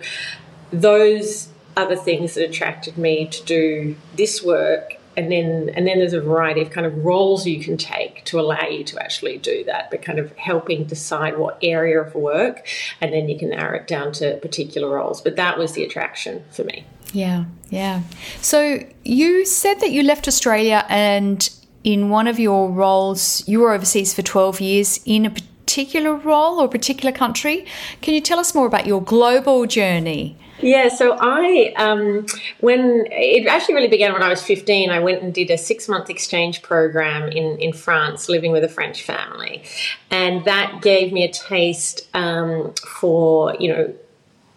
Those 0.71 1.49
other 1.75 1.95
things 1.95 2.35
that 2.35 2.47
attracted 2.47 2.97
me 2.97 3.27
to 3.27 3.43
do 3.45 3.95
this 4.15 4.43
work 4.43 4.97
and 5.15 5.31
then 5.31 5.69
and 5.75 5.87
then 5.87 5.97
there's 5.97 6.13
a 6.13 6.21
variety 6.21 6.61
of 6.61 6.69
kind 6.69 6.85
of 6.85 7.05
roles 7.05 7.45
you 7.45 7.59
can 7.59 7.77
take 7.77 8.23
to 8.25 8.39
allow 8.39 8.67
you 8.67 8.83
to 8.83 9.01
actually 9.01 9.37
do 9.37 9.63
that 9.63 9.89
but 9.91 10.01
kind 10.01 10.19
of 10.19 10.35
helping 10.37 10.85
decide 10.85 11.37
what 11.37 11.57
area 11.61 11.99
of 11.99 12.13
work 12.15 12.67
and 13.01 13.13
then 13.13 13.27
you 13.27 13.37
can 13.37 13.49
narrow 13.49 13.77
it 13.77 13.87
down 13.87 14.11
to 14.11 14.37
particular 14.37 14.89
roles 14.89 15.21
but 15.21 15.35
that 15.35 15.57
was 15.57 15.73
the 15.73 15.83
attraction 15.83 16.43
for 16.51 16.63
me 16.63 16.85
yeah 17.13 17.45
yeah. 17.69 18.03
So 18.41 18.79
you 19.03 19.45
said 19.45 19.81
that 19.81 19.91
you 19.91 20.03
left 20.03 20.27
australia 20.27 20.85
and 20.89 21.49
in 21.83 22.09
one 22.09 22.27
of 22.27 22.39
your 22.39 22.69
roles 22.71 23.47
you 23.47 23.59
were 23.59 23.73
overseas 23.73 24.13
for 24.13 24.21
12 24.21 24.61
years 24.61 24.99
in 25.05 25.25
a 25.25 25.29
particular 25.29 26.15
role 26.15 26.59
or 26.59 26.67
particular 26.67 27.11
country. 27.11 27.65
Can 28.01 28.13
you 28.13 28.21
tell 28.21 28.39
us 28.39 28.55
more 28.55 28.65
about 28.65 28.87
your 28.87 29.01
global 29.01 29.65
journey? 29.65 30.37
Yeah, 30.59 30.87
so 30.87 31.15
I, 31.19 31.73
um, 31.77 32.25
when 32.61 33.05
it 33.11 33.45
actually 33.45 33.75
really 33.75 33.89
began 33.89 34.11
when 34.13 34.23
I 34.23 34.29
was 34.29 34.41
15, 34.41 34.89
I 34.89 34.99
went 34.99 35.21
and 35.21 35.33
did 35.33 35.51
a 35.51 35.57
six 35.57 35.87
month 35.87 36.09
exchange 36.09 36.63
program 36.63 37.29
in, 37.29 37.59
in 37.59 37.73
France, 37.73 38.27
living 38.27 38.51
with 38.51 38.63
a 38.63 38.69
French 38.69 39.03
family. 39.03 39.63
And 40.09 40.45
that 40.45 40.81
gave 40.81 41.13
me 41.13 41.23
a 41.23 41.31
taste 41.31 42.07
um, 42.15 42.73
for, 42.83 43.55
you 43.59 43.71
know, 43.71 43.93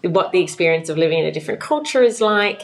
what 0.03 0.33
the 0.33 0.41
experience 0.41 0.89
of 0.89 0.97
living 0.97 1.19
in 1.19 1.27
a 1.27 1.33
different 1.33 1.61
culture 1.61 2.03
is 2.03 2.21
like. 2.21 2.63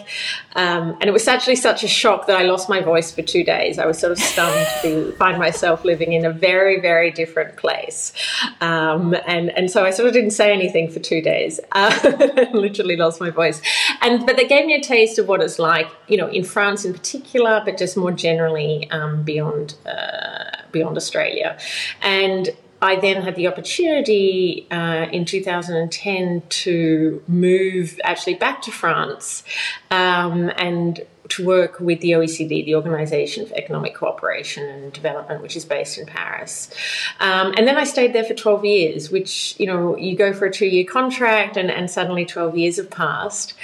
Um, 0.54 0.96
and 1.00 1.04
it 1.04 1.12
was 1.12 1.28
actually 1.28 1.56
such 1.56 1.84
a 1.84 1.88
shock 1.88 2.26
that 2.28 2.36
I 2.38 2.44
lost 2.44 2.68
my 2.68 2.80
voice 2.80 3.12
for 3.12 3.22
two 3.22 3.44
days. 3.44 3.78
I 3.78 3.86
was 3.86 3.98
sort 3.98 4.12
of 4.12 4.18
stunned 4.18 4.66
to 4.82 5.12
find 5.18 5.38
myself 5.38 5.84
living 5.84 6.14
in 6.14 6.24
a 6.24 6.32
very, 6.32 6.80
very 6.80 7.10
different 7.10 7.56
place. 7.56 8.12
Um, 8.60 9.14
and, 9.26 9.50
and 9.50 9.70
so 9.70 9.84
I 9.84 9.90
sort 9.90 10.08
of 10.08 10.14
didn't 10.14 10.30
say 10.30 10.52
anything 10.52 10.90
for 10.90 10.98
two 10.98 11.20
days, 11.20 11.60
uh, 11.72 12.46
literally 12.52 12.96
lost 12.96 13.20
my 13.20 13.30
voice. 13.30 13.60
And, 14.00 14.24
but 14.24 14.36
they 14.36 14.46
gave 14.46 14.64
me 14.64 14.74
a 14.74 14.82
taste 14.82 15.18
of 15.18 15.28
what 15.28 15.42
it's 15.42 15.58
like, 15.58 15.88
you 16.08 16.16
know, 16.16 16.28
in 16.28 16.44
France 16.44 16.84
in 16.84 16.92
particular, 16.94 17.60
but 17.64 17.76
just 17.76 17.96
more 17.96 18.12
generally 18.12 18.90
um, 18.90 19.22
beyond, 19.24 19.74
uh, 19.84 20.62
beyond 20.72 20.96
Australia. 20.96 21.58
And 22.00 22.50
I 22.82 22.96
then 22.96 23.22
had 23.22 23.36
the 23.36 23.46
opportunity 23.46 24.66
uh, 24.70 25.06
in 25.10 25.24
2010 25.24 26.42
to 26.48 27.22
move 27.26 28.00
actually 28.04 28.34
back 28.34 28.62
to 28.62 28.70
France 28.70 29.42
um, 29.90 30.50
and 30.56 31.00
to 31.28 31.44
work 31.44 31.80
with 31.80 32.00
the 32.00 32.12
OECD, 32.12 32.64
the 32.64 32.74
Organization 32.74 33.46
for 33.46 33.54
Economic 33.56 33.94
Cooperation 33.94 34.68
and 34.68 34.92
Development, 34.92 35.42
which 35.42 35.56
is 35.56 35.64
based 35.64 35.98
in 35.98 36.06
Paris. 36.06 36.70
Um, 37.18 37.54
and 37.56 37.66
then 37.66 37.76
I 37.76 37.84
stayed 37.84 38.12
there 38.12 38.24
for 38.24 38.34
12 38.34 38.64
years, 38.64 39.10
which, 39.10 39.58
you 39.58 39.66
know, 39.66 39.96
you 39.96 40.16
go 40.16 40.32
for 40.32 40.46
a 40.46 40.52
two 40.52 40.66
year 40.66 40.84
contract 40.84 41.56
and, 41.56 41.70
and 41.70 41.90
suddenly 41.90 42.24
12 42.24 42.56
years 42.56 42.76
have 42.76 42.90
passed. 42.90 43.54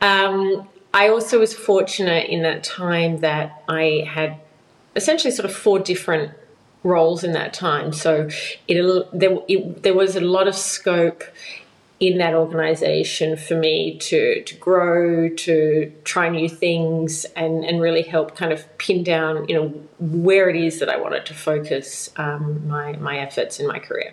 Um, 0.00 0.68
I 0.94 1.08
also 1.08 1.38
was 1.38 1.54
fortunate 1.54 2.28
in 2.28 2.42
that 2.42 2.64
time 2.64 3.18
that 3.18 3.62
I 3.68 4.06
had 4.08 4.40
essentially 4.94 5.30
sort 5.30 5.48
of 5.48 5.56
four 5.56 5.78
different 5.78 6.32
roles 6.82 7.24
in 7.24 7.32
that 7.32 7.54
time. 7.54 7.92
So 7.92 8.28
it, 8.68 9.06
there, 9.12 9.38
it, 9.48 9.82
there 9.82 9.94
was 9.94 10.16
a 10.16 10.20
lot 10.20 10.48
of 10.48 10.54
scope 10.54 11.24
in 12.02 12.18
that 12.18 12.34
organization 12.34 13.36
for 13.36 13.54
me 13.54 13.96
to, 13.96 14.42
to 14.42 14.54
grow, 14.56 15.28
to 15.28 15.92
try 16.02 16.28
new 16.28 16.48
things, 16.48 17.24
and, 17.36 17.64
and 17.64 17.80
really 17.80 18.02
help 18.02 18.34
kind 18.34 18.52
of 18.52 18.66
pin 18.78 19.04
down, 19.04 19.48
you 19.48 19.54
know, 19.54 19.68
where 20.00 20.50
it 20.50 20.56
is 20.56 20.80
that 20.80 20.88
I 20.88 20.96
wanted 20.96 21.24
to 21.26 21.34
focus 21.34 22.10
um, 22.16 22.66
my, 22.66 22.94
my 22.96 23.18
efforts 23.18 23.60
in 23.60 23.68
my 23.68 23.78
career. 23.78 24.12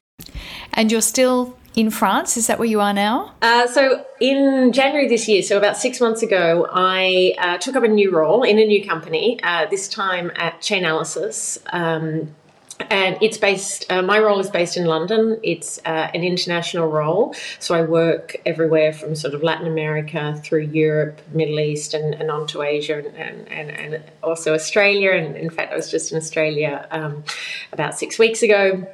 And 0.73 0.91
you're 0.91 1.01
still 1.01 1.57
in 1.75 1.89
France. 1.89 2.37
Is 2.37 2.45
that 2.45 2.59
where 2.59 2.67
you 2.67 2.79
are 2.79 2.93
now? 2.93 3.33
Uh, 3.41 3.65
so, 3.65 4.05
in 4.19 4.71
January 4.71 5.07
this 5.07 5.27
year, 5.27 5.41
so 5.41 5.57
about 5.57 5.75
six 5.75 5.99
months 5.99 6.21
ago, 6.21 6.67
I 6.71 7.33
uh, 7.39 7.57
took 7.57 7.75
up 7.75 7.83
a 7.83 7.87
new 7.87 8.11
role 8.11 8.43
in 8.43 8.59
a 8.59 8.65
new 8.65 8.85
company, 8.85 9.39
uh, 9.41 9.65
this 9.65 9.87
time 9.87 10.31
at 10.35 10.61
Chainalysis. 10.61 11.57
Um, 11.73 12.35
and 12.79 13.17
it's 13.21 13.37
based 13.37 13.91
uh, 13.91 14.01
my 14.01 14.19
role 14.19 14.39
is 14.39 14.49
based 14.49 14.77
in 14.77 14.85
london. 14.85 15.39
It's 15.43 15.79
uh, 15.85 16.09
an 16.13 16.23
international 16.23 16.87
role. 16.87 17.35
So 17.59 17.75
i 17.75 17.81
work 17.81 18.35
everywhere 18.45 18.93
from 18.93 19.15
sort 19.15 19.33
of 19.33 19.43
latin 19.43 19.67
america 19.67 20.39
through 20.43 20.61
europe 20.61 21.21
middle 21.33 21.59
east 21.59 21.93
and, 21.93 22.13
and 22.15 22.31
on 22.31 22.47
to 22.47 22.61
asia 22.61 22.99
and, 22.99 23.47
and, 23.47 23.71
and, 23.71 24.03
also 24.23 24.53
australia. 24.53 25.11
And 25.11 25.35
in 25.35 25.49
fact 25.49 25.73
i 25.73 25.75
was 25.75 25.91
just 25.91 26.11
in 26.11 26.17
australia 26.17 26.87
um, 26.91 27.23
about 27.71 27.97
six 27.97 28.17
weeks 28.17 28.41
ago. 28.41 28.87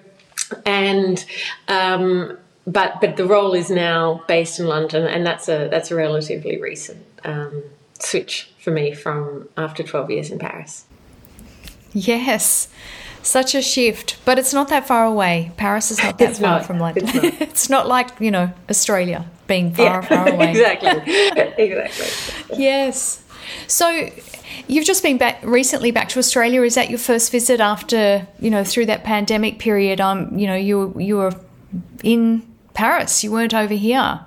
And 0.66 1.24
um, 1.68 2.38
but 2.68 3.00
but 3.00 3.18
the 3.18 3.26
role 3.26 3.54
is 3.54 3.70
now 3.70 4.24
based 4.28 4.60
in 4.60 4.68
London, 4.68 5.06
and 5.06 5.26
that's 5.26 5.48
a 5.48 5.68
that's 5.70 5.92
a 5.92 5.96
relatively 5.96 6.60
recent 6.60 7.06
um, 7.24 7.64
switch 8.00 8.52
for 8.60 8.72
me 8.72 8.94
from 8.94 9.48
after 9.58 9.84
twelve 9.84 10.10
years 10.10 10.32
in 10.32 10.40
Paris. 10.40 10.86
Yes, 11.94 12.68
such 13.26 13.56
a 13.56 13.62
shift, 13.62 14.18
but 14.26 14.38
it's 14.40 14.54
not 14.54 14.68
that 14.70 14.88
far 14.88 15.04
away. 15.06 15.52
Paris 15.58 15.92
is 15.92 16.02
not 16.02 16.18
that 16.20 16.30
It's 16.32 16.40
far 16.40 16.58
not. 16.60 16.66
from 16.66 16.80
London. 16.80 17.04
It's 17.08 17.14
not. 17.16 17.42
it's 17.42 17.70
not 17.70 17.88
like 17.88 18.10
you 18.20 18.32
know 18.32 18.52
Australia 18.70 19.26
being 19.48 19.74
far, 19.74 19.86
Yeah, 19.86 20.02
far 20.02 20.30
away. 20.30 20.50
exactly, 20.56 20.90
exactly. 21.58 22.58
Yes. 22.64 23.24
So 23.68 24.10
you've 24.68 24.86
just 24.86 25.04
been 25.04 25.18
back 25.18 25.40
recently 25.44 25.92
back 25.92 26.10
to 26.10 26.20
Australia. 26.20 26.62
Is 26.64 26.76
that 26.76 26.90
your 26.90 27.00
first 27.00 27.32
visit 27.32 27.60
after 27.60 28.28
you 28.40 28.50
know 28.50 28.64
through 28.64 28.86
that 28.88 29.04
pandemic 29.04 29.60
period? 29.60 30.00
Um, 30.00 30.38
you 30.38 30.48
know 30.48 30.56
you 30.56 30.94
you 31.00 31.18
were 31.18 31.34
in 32.04 32.44
Paris. 32.74 33.24
You 33.24 33.32
weren't 33.32 33.54
over 33.54 33.74
here. 33.74 34.20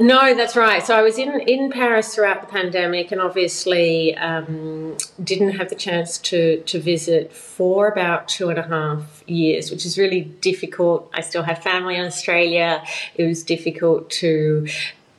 No, 0.00 0.34
that's 0.34 0.56
right. 0.56 0.82
So 0.82 0.96
I 0.96 1.02
was 1.02 1.18
in, 1.18 1.40
in 1.40 1.70
Paris 1.70 2.14
throughout 2.14 2.40
the 2.40 2.46
pandemic 2.46 3.12
and 3.12 3.20
obviously 3.20 4.16
um, 4.16 4.96
didn't 5.22 5.50
have 5.50 5.68
the 5.68 5.74
chance 5.74 6.16
to, 6.18 6.62
to 6.62 6.80
visit 6.80 7.34
for 7.34 7.86
about 7.86 8.26
two 8.26 8.48
and 8.48 8.58
a 8.58 8.62
half 8.62 9.22
years, 9.26 9.70
which 9.70 9.84
is 9.84 9.98
really 9.98 10.22
difficult. 10.22 11.10
I 11.12 11.20
still 11.20 11.42
have 11.42 11.62
family 11.62 11.96
in 11.96 12.06
Australia. 12.06 12.82
It 13.14 13.26
was 13.26 13.42
difficult 13.42 14.08
to 14.22 14.66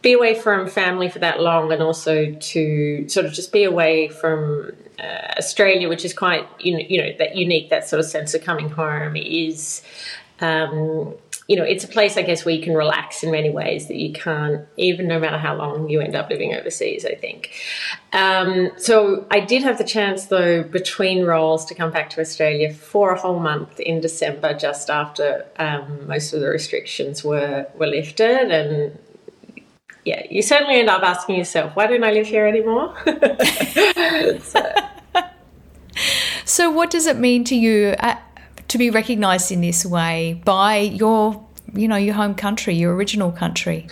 be 0.01 0.13
away 0.13 0.33
from 0.33 0.67
family 0.67 1.09
for 1.09 1.19
that 1.19 1.39
long 1.39 1.71
and 1.71 1.83
also 1.83 2.33
to 2.33 3.07
sort 3.07 3.27
of 3.27 3.33
just 3.33 3.51
be 3.51 3.63
away 3.63 4.07
from 4.07 4.71
uh, 4.97 5.35
Australia, 5.37 5.89
which 5.89 6.03
is 6.03 6.11
quite, 6.11 6.47
you 6.59 6.73
know, 6.73 6.83
you 6.89 7.03
know, 7.03 7.11
that 7.19 7.35
unique, 7.35 7.69
that 7.69 7.87
sort 7.87 7.99
of 7.99 8.07
sense 8.07 8.33
of 8.33 8.41
coming 8.41 8.69
home 8.69 9.15
is. 9.15 9.83
Um, 10.39 11.13
you 11.47 11.55
know, 11.55 11.63
it's 11.63 11.83
a 11.83 11.87
place, 11.87 12.17
I 12.17 12.21
guess, 12.21 12.45
where 12.45 12.53
you 12.53 12.61
can 12.61 12.73
relax 12.73 13.23
in 13.23 13.31
many 13.31 13.49
ways 13.49 13.87
that 13.87 13.97
you 13.97 14.13
can't, 14.13 14.65
even 14.77 15.07
no 15.07 15.19
matter 15.19 15.37
how 15.37 15.55
long 15.55 15.89
you 15.89 15.99
end 15.99 16.15
up 16.15 16.29
living 16.29 16.53
overseas, 16.53 17.05
I 17.05 17.15
think. 17.15 17.51
Um, 18.13 18.71
so 18.77 19.25
I 19.31 19.39
did 19.39 19.63
have 19.63 19.77
the 19.77 19.83
chance, 19.83 20.25
though, 20.25 20.63
between 20.63 21.25
roles 21.25 21.65
to 21.65 21.75
come 21.75 21.91
back 21.91 22.09
to 22.11 22.21
Australia 22.21 22.71
for 22.73 23.11
a 23.11 23.19
whole 23.19 23.39
month 23.39 23.79
in 23.79 24.01
December, 24.01 24.53
just 24.53 24.89
after 24.89 25.45
um, 25.57 26.07
most 26.07 26.33
of 26.33 26.41
the 26.41 26.47
restrictions 26.47 27.23
were, 27.23 27.67
were 27.75 27.87
lifted. 27.87 28.51
And 28.51 28.97
yeah, 30.05 30.23
you 30.29 30.41
certainly 30.41 30.75
end 30.75 30.89
up 30.89 31.03
asking 31.03 31.35
yourself, 31.35 31.75
why 31.75 31.87
don't 31.87 32.03
I 32.03 32.11
live 32.11 32.27
here 32.27 32.45
anymore? 32.45 32.95
so, 34.41 34.73
So 36.51 36.69
what 36.69 36.89
does 36.89 37.07
it 37.07 37.17
mean 37.17 37.43
to 37.45 37.55
you 37.55 37.95
uh, 37.99 38.17
to 38.71 38.77
be 38.77 38.89
recognised 38.89 39.51
in 39.51 39.59
this 39.59 39.85
way 39.85 40.41
by 40.45 40.77
your 40.77 41.45
you 41.73 41.87
know 41.87 41.97
your 41.97 42.15
home 42.15 42.35
country, 42.35 42.73
your 42.73 42.95
original 42.95 43.31
country? 43.31 43.87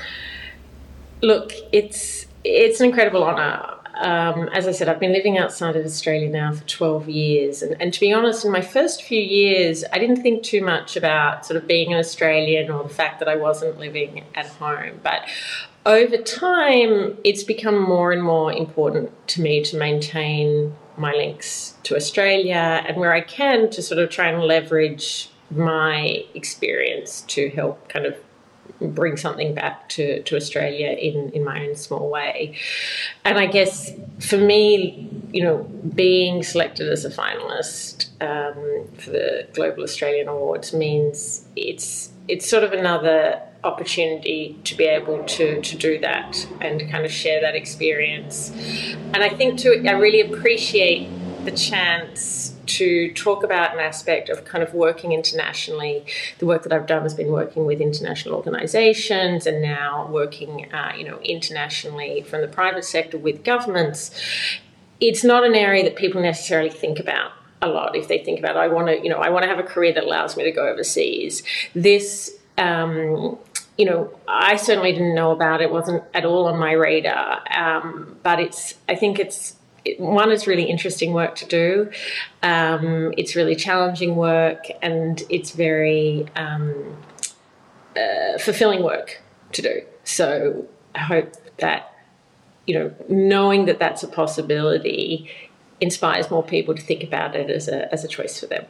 Look, 1.22 1.54
it's 1.72 2.26
it's 2.44 2.80
an 2.80 2.88
incredible 2.88 3.24
honour. 3.24 3.79
Um, 4.00 4.48
as 4.54 4.66
I 4.66 4.72
said, 4.72 4.88
I've 4.88 5.00
been 5.00 5.12
living 5.12 5.38
outside 5.38 5.76
of 5.76 5.86
Australia 5.86 6.30
now 6.30 6.54
for 6.54 6.64
12 6.66 7.10
years. 7.10 7.62
And, 7.62 7.80
and 7.82 7.94
to 7.94 8.00
be 8.00 8.14
honest, 8.14 8.46
in 8.46 8.52
my 8.52 8.62
first 8.62 9.04
few 9.04 9.22
years, 9.22 9.84
I 9.92 10.00
didn't 10.00 10.22
think 10.22 10.42
too 10.42 10.64
much 10.64 10.96
about 10.96 11.46
sort 11.46 11.58
of 11.58 11.68
being 11.68 11.92
an 11.92 12.00
Australian 12.00 12.72
or 12.72 12.84
the 12.84 12.90
fact 12.90 13.20
that 13.20 13.28
I 13.28 13.36
wasn't 13.36 13.78
living 13.78 14.24
at 14.36 14.48
home. 14.48 15.02
But 15.04 15.28
over 15.86 16.16
time, 16.16 17.18
it's 17.26 17.44
become 17.44 17.78
more 17.78 18.14
and 18.14 18.24
more 18.24 18.54
important 18.54 19.12
to 19.30 19.42
me 19.42 19.64
to 19.66 19.78
maintain 19.78 20.76
my 20.96 21.12
links 21.12 21.76
to 21.84 21.96
Australia 21.98 22.84
and 22.88 22.98
where 22.98 23.14
I 23.14 23.22
can 23.22 23.70
to 23.72 23.82
sort 23.82 24.00
of 24.00 24.10
try 24.10 24.30
and 24.30 24.44
leverage 24.44 25.30
my 25.52 26.24
experience 26.34 27.22
to 27.22 27.50
help 27.50 27.90
kind 27.90 28.06
of 28.06 28.16
bring 28.82 29.18
something 29.18 29.54
back 29.54 29.90
to, 29.90 30.22
to 30.24 30.36
Australia 30.36 30.90
in, 30.90 31.30
in 31.32 31.44
my 31.44 31.66
own 31.66 31.76
small 31.76 32.10
way. 32.10 32.58
And 33.26 33.38
I 33.38 33.46
guess 33.46 33.92
for 34.20 34.38
me, 34.38 35.10
you 35.32 35.44
know, 35.44 35.58
being 35.96 36.44
selected 36.44 36.90
as 36.90 37.06
a 37.06 37.10
finalist 37.10 38.10
um, 38.22 38.88
for 38.98 39.12
the 39.12 39.48
Global 39.54 39.84
Australian 39.84 40.28
Awards 40.28 40.74
means 40.74 41.46
it's 41.56 42.12
it's 42.28 42.48
sort 42.48 42.64
of 42.64 42.74
another 42.74 43.42
opportunity 43.64 44.58
to 44.64 44.76
be 44.76 44.86
able 44.86 45.24
to, 45.24 45.60
to 45.62 45.76
do 45.76 46.00
that 46.00 46.48
and 46.62 46.90
kind 46.92 47.06
of 47.06 47.12
share 47.12 47.42
that 47.42 47.56
experience. 47.56 48.52
And 49.14 49.18
I 49.18 49.30
think 49.30 49.60
to 49.60 49.84
I 49.88 49.94
really 49.94 50.22
appreciate 50.22 51.10
the 51.46 51.52
chance 51.52 52.56
to 52.70 53.14
talk 53.14 53.44
about 53.44 53.74
an 53.74 53.80
aspect 53.80 54.30
of 54.30 54.46
kind 54.46 54.64
of 54.64 54.74
working 54.74 55.12
internationally. 55.12 56.06
The 56.40 56.46
work 56.46 56.64
that 56.64 56.74
I've 56.74 56.88
done 56.88 57.04
has 57.04 57.14
been 57.14 57.32
working 57.32 57.66
with 57.66 57.82
international 57.82 58.36
organizations 58.36 59.46
and 59.46 59.62
now 59.62 60.08
working, 60.08 60.72
uh, 60.74 60.94
you 60.98 61.04
know, 61.04 61.20
internationally 61.20 62.22
from 62.22 62.42
the 62.42 62.48
private 62.48 62.86
sector 62.86 63.18
with 63.18 63.44
governments. 63.44 64.12
It's 65.00 65.24
not 65.24 65.44
an 65.44 65.56
area 65.56 65.84
that 65.84 65.96
people 65.96 66.22
necessarily 66.22 66.70
think 66.70 67.00
about 67.00 67.32
a 67.62 67.68
lot 67.68 67.96
if 67.96 68.08
they 68.08 68.20
think 68.20 68.40
about 68.40 68.56
I 68.58 68.68
want 68.68 68.88
to 68.88 69.02
you 69.02 69.10
know 69.10 69.18
I 69.18 69.30
want 69.30 69.44
to 69.44 69.50
have 69.50 69.60
a 69.60 69.64
career 69.64 69.94
that 69.94 70.04
allows 70.04 70.38
me 70.38 70.44
to 70.44 70.52
go 70.52 70.68
overseas 70.68 71.44
this 71.74 72.38
um, 72.58 73.38
you 73.78 73.86
know 73.86 74.18
I 74.28 74.56
certainly 74.56 74.94
didn't 74.94 75.16
know 75.16 75.32
about 75.32 75.62
it 75.62 75.72
wasn't 75.72 76.04
at 76.14 76.26
all 76.26 76.48
on 76.48 76.58
my 76.58 76.72
radar 76.72 77.42
um, 77.54 78.18
but 78.24 78.40
it's 78.40 78.76
I 78.88 78.96
think 78.96 79.20
it's 79.20 79.52
it, 79.52 79.59
one 79.98 80.32
is 80.32 80.48
really 80.48 80.64
interesting 80.64 81.14
work 81.14 81.36
to 81.36 81.46
do 81.46 81.90
um, 82.44 83.14
it's 83.18 83.36
really 83.36 83.56
challenging 83.56 84.16
work 84.16 84.66
and 84.82 85.24
it's 85.30 85.52
very 85.52 86.26
um, 86.36 86.98
uh, 87.96 88.38
fulfilling 88.40 88.84
work 88.84 89.22
to 89.52 89.62
do 89.62 89.82
so 90.04 90.68
I 90.96 91.00
hope 91.00 91.34
that 91.58 91.94
you 92.66 92.78
know 92.78 92.94
knowing 93.08 93.66
that 93.66 93.80
that's 93.80 94.04
a 94.04 94.08
possibility 94.08 95.30
inspires 95.82 96.30
more 96.30 96.44
people 96.44 96.76
to 96.76 96.82
think 96.82 97.04
about 97.04 97.36
it 97.36 97.50
as 97.50 97.68
a, 97.68 97.92
as 97.94 98.04
a 98.04 98.08
choice 98.08 98.40
for 98.40 98.48
them. 98.48 98.66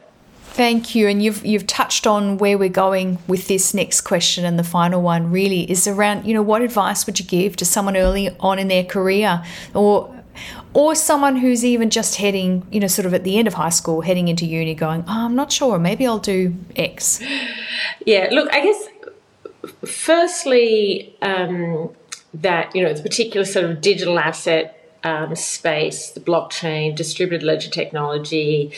Thank 0.52 0.94
you. 0.94 1.06
And 1.06 1.22
you've 1.22 1.44
you've 1.46 1.66
touched 1.66 2.06
on 2.06 2.38
where 2.38 2.58
we're 2.58 2.68
going 2.68 3.18
with 3.28 3.46
this 3.46 3.72
next 3.72 4.00
question 4.00 4.44
and 4.44 4.58
the 4.58 4.64
final 4.64 5.00
one 5.00 5.30
really 5.30 5.70
is 5.70 5.86
around, 5.86 6.26
you 6.26 6.34
know, 6.34 6.42
what 6.42 6.60
advice 6.60 7.06
would 7.06 7.20
you 7.20 7.26
give 7.26 7.56
to 7.56 7.64
someone 7.64 7.96
early 7.96 8.30
on 8.40 8.58
in 8.58 8.68
their 8.68 8.84
career 8.84 9.44
or 9.74 10.12
or 10.72 10.94
someone 10.94 11.36
who's 11.36 11.64
even 11.64 11.90
just 11.90 12.16
heading, 12.16 12.66
you 12.70 12.80
know, 12.80 12.86
sort 12.86 13.06
of 13.06 13.14
at 13.14 13.24
the 13.24 13.38
end 13.38 13.48
of 13.48 13.54
high 13.54 13.70
school, 13.70 14.00
heading 14.00 14.28
into 14.28 14.46
uni, 14.46 14.74
going, 14.74 15.04
oh, 15.08 15.26
I'm 15.26 15.34
not 15.34 15.52
sure, 15.52 15.78
maybe 15.78 16.06
I'll 16.06 16.18
do 16.18 16.54
X. 16.76 17.20
Yeah, 18.06 18.28
look, 18.30 18.52
I 18.52 18.62
guess 18.62 18.88
firstly, 19.84 21.16
um, 21.22 21.90
that, 22.34 22.74
you 22.74 22.82
know, 22.82 22.92
the 22.92 23.02
particular 23.02 23.44
sort 23.44 23.64
of 23.64 23.80
digital 23.80 24.18
asset 24.18 24.79
um, 25.02 25.34
space, 25.34 26.10
the 26.10 26.20
blockchain, 26.20 26.94
distributed 26.94 27.44
ledger 27.44 27.70
technology. 27.70 28.72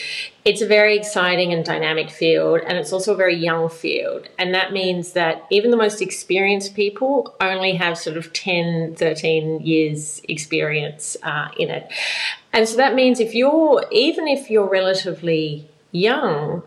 It's 0.45 0.61
a 0.61 0.67
very 0.67 0.97
exciting 0.97 1.53
and 1.53 1.65
dynamic 1.65 2.11
field, 2.11 2.61
and 2.67 2.79
it's 2.79 2.93
also 2.93 3.15
a 3.15 3.17
very 3.17 3.37
young 3.37 3.69
field. 3.69 4.29
And 4.39 4.55
that 4.55 4.73
means 4.73 5.13
that 5.13 5.47
even 5.51 5.71
the 5.71 5.77
most 5.77 6.01
experienced 6.01 6.75
people 6.75 7.35
only 7.41 7.75
have 7.75 7.99
sort 7.99 8.17
of 8.17 8.33
10, 8.33 8.95
13 8.97 9.61
years 9.61 10.21
experience 10.29 11.17
uh, 11.23 11.49
in 11.59 11.71
it. 11.71 11.93
And 12.53 12.69
so 12.69 12.77
that 12.77 12.95
means 12.95 13.19
if 13.19 13.35
you're, 13.35 13.85
even 13.91 14.29
if 14.29 14.51
you're 14.51 14.69
relatively 14.69 15.69
young, 15.91 16.63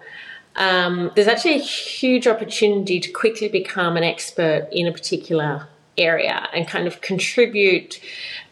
um, 0.56 1.12
there's 1.16 1.28
actually 1.28 1.56
a 1.56 1.64
huge 1.64 2.28
opportunity 2.28 3.00
to 3.00 3.12
quickly 3.12 3.50
become 3.50 3.98
an 3.98 4.04
expert 4.04 4.68
in 4.72 4.88
a 4.88 4.92
particular 4.92 5.68
area 5.98 6.48
and 6.54 6.68
kind 6.68 6.88
of 6.88 7.02
contribute 7.02 8.00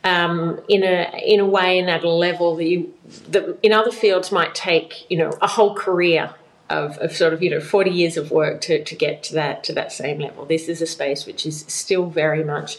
um, 0.04 0.60
in 0.68 0.84
a 0.84 1.12
in 1.26 1.40
a 1.40 1.46
way 1.46 1.80
and 1.80 1.90
at 1.90 2.04
a 2.04 2.10
level 2.10 2.56
that 2.58 2.66
you 2.66 2.94
that 3.30 3.58
in 3.64 3.72
other 3.72 3.92
fields 3.92 4.32
might 4.32 4.54
take 4.54 5.10
you 5.10 5.18
know 5.18 5.32
a 5.42 5.48
whole 5.48 5.76
career 5.76 6.34
of, 6.70 6.98
of 7.00 7.16
sort 7.16 7.34
of 7.34 7.44
you 7.44 7.50
know 7.50 7.60
40 7.60 7.92
years 7.92 8.18
of 8.18 8.32
work 8.32 8.62
to, 8.62 8.84
to 8.84 8.96
get 8.96 9.24
to 9.24 9.34
that 9.34 9.64
to 9.66 9.74
that 9.74 9.92
same 9.92 10.20
level. 10.20 10.46
This 10.46 10.68
is 10.68 10.82
a 10.82 10.88
space 10.88 11.26
which 11.26 11.46
is 11.46 11.66
still 11.68 12.08
very 12.08 12.44
much 12.44 12.78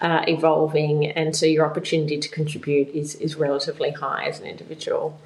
uh, 0.00 0.24
evolving 0.26 1.06
and 1.06 1.34
so 1.34 1.46
your 1.46 1.66
opportunity 1.66 2.18
to 2.18 2.28
contribute 2.28 2.88
is 2.88 3.14
is 3.16 3.36
relatively 3.36 3.90
high 3.90 4.26
as 4.26 4.40
an 4.40 4.46
individual. 4.46 5.18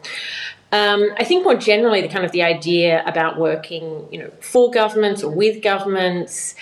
Um, 0.73 1.11
I 1.19 1.25
think 1.25 1.43
more 1.43 1.57
generally, 1.57 2.01
the 2.01 2.09
kind 2.09 2.25
of 2.25 2.31
the 2.31 2.45
idea 2.45 3.03
about 3.05 3.39
working, 3.39 4.07
you 4.13 4.21
know, 4.21 4.31
for 4.41 4.71
governments 4.71 5.25
or 5.25 5.35
with 5.35 5.63
governments 5.63 6.55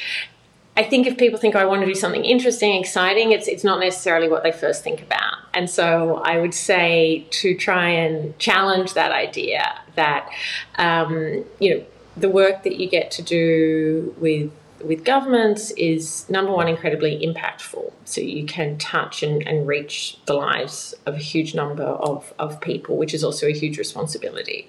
I 0.78 0.84
think 0.84 1.08
if 1.08 1.18
people 1.18 1.40
think 1.40 1.56
I 1.56 1.64
want 1.64 1.80
to 1.80 1.86
do 1.88 1.94
something 1.96 2.24
interesting, 2.24 2.72
exciting, 2.80 3.32
it's 3.32 3.48
it's 3.48 3.64
not 3.64 3.80
necessarily 3.80 4.28
what 4.28 4.44
they 4.44 4.52
first 4.52 4.84
think 4.84 5.02
about. 5.02 5.34
And 5.52 5.68
so 5.68 6.22
I 6.24 6.38
would 6.38 6.54
say 6.54 7.26
to 7.30 7.56
try 7.56 7.88
and 7.88 8.38
challenge 8.38 8.94
that 8.94 9.10
idea 9.10 9.76
that 9.96 10.30
um, 10.76 11.44
you 11.58 11.74
know 11.74 11.84
the 12.16 12.28
work 12.28 12.62
that 12.62 12.76
you 12.76 12.88
get 12.88 13.10
to 13.12 13.22
do 13.22 14.14
with 14.18 14.52
with 14.82 15.04
governments 15.04 15.70
is 15.72 16.28
number 16.28 16.52
one, 16.52 16.68
incredibly 16.68 17.18
impactful. 17.26 17.92
So 18.04 18.20
you 18.20 18.46
can 18.46 18.78
touch 18.78 19.22
and, 19.22 19.46
and 19.46 19.66
reach 19.66 20.18
the 20.26 20.34
lives 20.34 20.94
of 21.06 21.14
a 21.14 21.18
huge 21.18 21.54
number 21.54 21.84
of, 21.84 22.32
of 22.38 22.60
people, 22.60 22.96
which 22.96 23.14
is 23.14 23.22
also 23.22 23.46
a 23.46 23.52
huge 23.52 23.78
responsibility. 23.78 24.68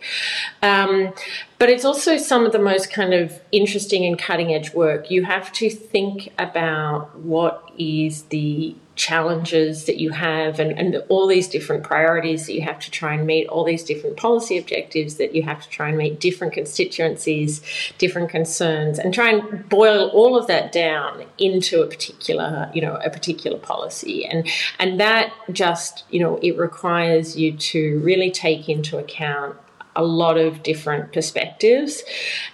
Um, 0.61 1.13
but 1.57 1.69
it's 1.69 1.85
also 1.85 2.17
some 2.17 2.45
of 2.45 2.51
the 2.51 2.59
most 2.59 2.91
kind 2.91 3.13
of 3.13 3.39
interesting 3.51 4.05
and 4.05 4.17
cutting 4.17 4.53
edge 4.53 4.73
work. 4.73 5.09
You 5.11 5.23
have 5.23 5.51
to 5.53 5.69
think 5.69 6.31
about 6.37 7.17
what 7.19 7.71
is 7.77 8.23
the 8.23 8.75
challenges 8.99 9.85
that 9.85 9.97
you 9.97 10.09
have 10.09 10.59
and, 10.59 10.77
and 10.77 10.97
all 11.07 11.25
these 11.25 11.47
different 11.47 11.83
priorities 11.83 12.45
that 12.45 12.53
you 12.53 12.61
have 12.61 12.77
to 12.79 12.91
try 12.91 13.13
and 13.13 13.25
meet, 13.25 13.47
all 13.47 13.63
these 13.63 13.81
different 13.81 14.17
policy 14.17 14.57
objectives 14.57 15.15
that 15.15 15.33
you 15.33 15.41
have 15.41 15.63
to 15.63 15.69
try 15.69 15.87
and 15.87 15.97
meet, 15.97 16.19
different 16.19 16.51
constituencies, 16.51 17.61
different 17.97 18.29
concerns, 18.29 18.99
and 18.99 19.13
try 19.13 19.29
and 19.31 19.69
boil 19.69 20.09
all 20.09 20.37
of 20.37 20.47
that 20.47 20.73
down 20.73 21.23
into 21.37 21.81
a 21.81 21.87
particular, 21.87 22.69
you 22.73 22.81
know, 22.81 22.95
a 22.97 23.09
particular 23.09 23.57
policy. 23.57 24.25
And 24.25 24.45
and 24.79 24.99
that 24.99 25.31
just, 25.49 26.03
you 26.09 26.19
know, 26.19 26.37
it 26.43 26.57
requires 26.57 27.37
you 27.37 27.53
to 27.53 27.99
really 27.99 28.29
take 28.29 28.67
into 28.67 28.97
account 28.97 29.55
a 29.95 30.03
lot 30.03 30.37
of 30.37 30.61
different 30.61 31.13
perspectives, 31.13 32.03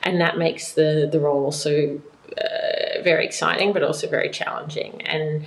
and 0.04 0.22
that 0.22 0.38
makes 0.38 0.74
the 0.74 1.10
the 1.12 1.20
role 1.20 1.46
also 1.46 2.00
uh, 2.38 3.02
very 3.04 3.26
exciting, 3.26 3.74
but 3.74 3.82
also 3.82 4.08
very 4.08 4.30
challenging. 4.30 5.02
And 5.08 5.46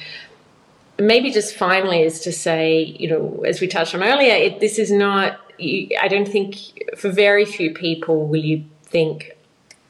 maybe 0.99 1.31
just 1.31 1.55
finally 1.55 2.03
is 2.03 2.21
to 2.21 2.33
say, 2.33 2.83
you 2.83 3.09
know, 3.09 3.45
as 3.47 3.61
we 3.61 3.69
touched 3.69 3.95
on 3.95 4.03
earlier, 4.03 4.35
it, 4.35 4.61
this 4.61 4.79
is 4.79 4.91
not. 4.91 5.41
I 5.61 6.07
don't 6.09 6.29
think 6.29 6.57
for 6.97 7.11
very 7.11 7.45
few 7.45 7.75
people 7.75 8.29
will 8.29 8.45
you 8.45 8.65
think 8.85 9.37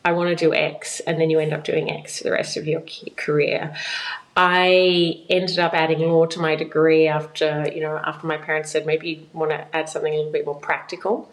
I 0.04 0.12
want 0.12 0.30
to 0.30 0.36
do 0.36 0.54
X, 0.54 1.00
and 1.00 1.20
then 1.20 1.28
you 1.28 1.38
end 1.38 1.52
up 1.52 1.64
doing 1.64 1.90
X 1.90 2.18
for 2.18 2.24
the 2.24 2.32
rest 2.32 2.56
of 2.56 2.66
your 2.66 2.82
career. 3.16 3.74
I 4.34 5.24
ended 5.28 5.58
up 5.58 5.74
adding 5.74 5.98
law 5.98 6.24
to 6.26 6.40
my 6.40 6.54
degree 6.54 7.08
after, 7.08 7.68
you 7.74 7.80
know, 7.80 7.96
after 7.98 8.24
my 8.24 8.36
parents 8.36 8.70
said 8.70 8.86
maybe 8.86 9.10
you 9.10 9.26
want 9.32 9.50
to 9.50 9.76
add 9.76 9.88
something 9.88 10.14
a 10.14 10.16
little 10.16 10.30
bit 10.30 10.46
more 10.46 10.54
practical 10.54 11.28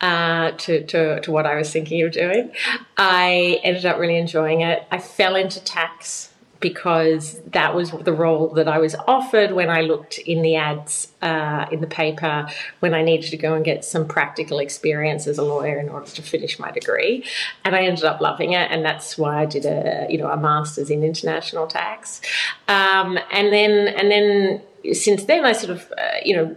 uh, 0.00 0.50
to, 0.50 0.84
to, 0.86 1.20
to 1.20 1.30
what 1.30 1.46
I 1.46 1.54
was 1.54 1.70
thinking 1.70 2.02
of 2.02 2.10
doing. 2.10 2.50
I 2.96 3.60
ended 3.62 3.86
up 3.86 4.00
really 4.00 4.16
enjoying 4.16 4.62
it. 4.62 4.82
I 4.90 4.98
fell 4.98 5.36
into 5.36 5.62
tax 5.62 6.31
because 6.62 7.40
that 7.48 7.74
was 7.74 7.90
the 7.90 8.12
role 8.12 8.48
that 8.54 8.68
I 8.68 8.78
was 8.78 8.94
offered 9.06 9.52
when 9.52 9.68
I 9.68 9.82
looked 9.82 10.16
in 10.18 10.40
the 10.40 10.56
ads 10.56 11.08
uh, 11.20 11.66
in 11.70 11.82
the 11.82 11.86
paper 11.86 12.48
when 12.80 12.94
I 12.94 13.02
needed 13.02 13.30
to 13.32 13.36
go 13.36 13.54
and 13.54 13.64
get 13.64 13.84
some 13.84 14.06
practical 14.06 14.60
experience 14.60 15.26
as 15.26 15.36
a 15.36 15.42
lawyer 15.42 15.78
in 15.78 15.90
order 15.90 16.06
to 16.06 16.22
finish 16.22 16.58
my 16.58 16.70
degree, 16.70 17.24
and 17.64 17.76
I 17.76 17.82
ended 17.82 18.04
up 18.04 18.20
loving 18.20 18.52
it, 18.52 18.70
and 18.70 18.84
that's 18.84 19.18
why 19.18 19.42
I 19.42 19.46
did 19.46 19.66
a 19.66 20.06
you 20.08 20.16
know 20.16 20.30
a 20.30 20.36
master's 20.36 20.88
in 20.88 21.02
international 21.02 21.66
tax, 21.66 22.22
um, 22.68 23.18
and 23.30 23.52
then 23.52 23.88
and 23.88 24.10
then 24.10 24.62
since 24.94 25.24
then 25.24 25.44
I 25.44 25.52
sort 25.52 25.70
of 25.70 25.92
uh, 25.98 26.18
you 26.24 26.36
know 26.36 26.56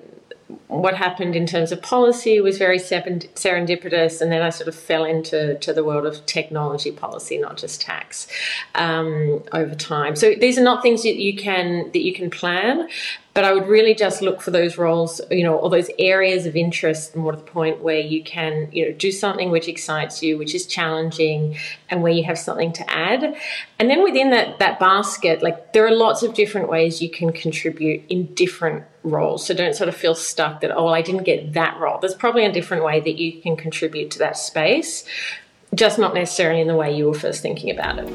what 0.67 0.95
happened 0.95 1.35
in 1.35 1.47
terms 1.47 1.71
of 1.71 1.81
policy 1.81 2.39
was 2.39 2.57
very 2.57 2.77
serendipitous, 2.77 4.21
and 4.21 4.31
then 4.31 4.41
I 4.41 4.49
sort 4.49 4.67
of 4.67 4.75
fell 4.75 5.03
into 5.03 5.55
to 5.59 5.73
the 5.73 5.83
world 5.83 6.05
of 6.05 6.25
technology 6.25 6.91
policy, 6.91 7.37
not 7.37 7.57
just 7.57 7.81
tax, 7.81 8.27
um, 8.75 9.43
over 9.53 9.73
time. 9.73 10.15
So 10.15 10.35
these 10.39 10.57
are 10.57 10.63
not 10.63 10.83
things 10.83 11.01
that 11.03 11.15
you 11.15 11.35
can 11.35 11.91
that 11.93 12.03
you 12.03 12.13
can 12.13 12.29
plan, 12.29 12.87
but 13.35 13.43
I 13.43 13.53
would 13.53 13.67
really 13.67 13.93
just 13.93 14.21
look 14.21 14.41
for 14.41 14.49
those 14.49 14.77
roles, 14.77 15.19
you 15.29 15.43
know, 15.43 15.57
or 15.57 15.69
those 15.69 15.91
areas 15.99 16.45
of 16.45 16.55
interest 16.55 17.17
more 17.17 17.33
to 17.33 17.37
the 17.37 17.43
point 17.43 17.81
where 17.81 17.99
you 17.99 18.23
can, 18.23 18.69
you 18.71 18.85
know, 18.85 18.97
do 18.97 19.11
something 19.11 19.51
which 19.51 19.67
excites 19.67 20.23
you, 20.23 20.37
which 20.37 20.55
is 20.55 20.65
challenging, 20.65 21.57
and 21.89 22.01
where 22.01 22.13
you 22.13 22.23
have 22.23 22.39
something 22.39 22.71
to 22.71 22.89
add. 22.89 23.35
And 23.77 23.89
then 23.89 24.03
within 24.03 24.29
that 24.29 24.59
that 24.59 24.79
basket, 24.79 25.43
like 25.43 25.73
there 25.73 25.85
are 25.85 25.91
lots 25.91 26.23
of 26.23 26.33
different 26.33 26.69
ways 26.69 27.01
you 27.01 27.09
can 27.09 27.33
contribute 27.33 28.03
in 28.07 28.33
different 28.35 28.85
roles. 29.03 29.45
So 29.45 29.53
don't 29.53 29.75
sort 29.75 29.89
of 29.89 29.95
feel 29.95 30.15
stuck 30.15 30.61
that, 30.61 30.71
oh, 30.71 30.85
well, 30.85 30.93
I 30.93 31.01
didn't 31.01 31.25
get 31.25 31.53
that 31.53 31.77
role. 31.77 31.99
There's 31.99 32.15
probably 32.15 32.45
a 32.45 32.51
different 32.53 32.85
way 32.85 33.01
that 33.01 33.19
you 33.19 33.41
can 33.41 33.57
contribute 33.57 34.11
to 34.11 34.19
that 34.19 34.37
space, 34.37 35.05
just 35.73 35.99
not 35.99 36.13
necessarily 36.13 36.61
in 36.61 36.69
the 36.69 36.75
way 36.75 36.95
you 36.95 37.05
were 37.05 37.13
first 37.13 37.41
thinking 37.41 37.69
about 37.69 37.99
it. 37.99 38.07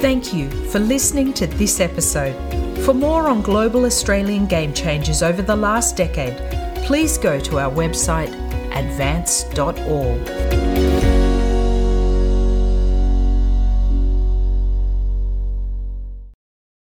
Thank 0.00 0.32
you 0.32 0.48
for 0.70 0.78
listening 0.78 1.32
to 1.34 1.48
this 1.48 1.80
episode. 1.80 2.63
For 2.84 2.92
more 2.92 3.28
on 3.28 3.40
global 3.40 3.86
Australian 3.86 4.44
game 4.44 4.74
changers 4.74 5.22
over 5.22 5.40
the 5.40 5.56
last 5.56 5.96
decade, 5.96 6.36
please 6.84 7.16
go 7.16 7.40
to 7.40 7.58
our 7.58 7.72
website 7.72 8.28
advance.org. 8.76 10.63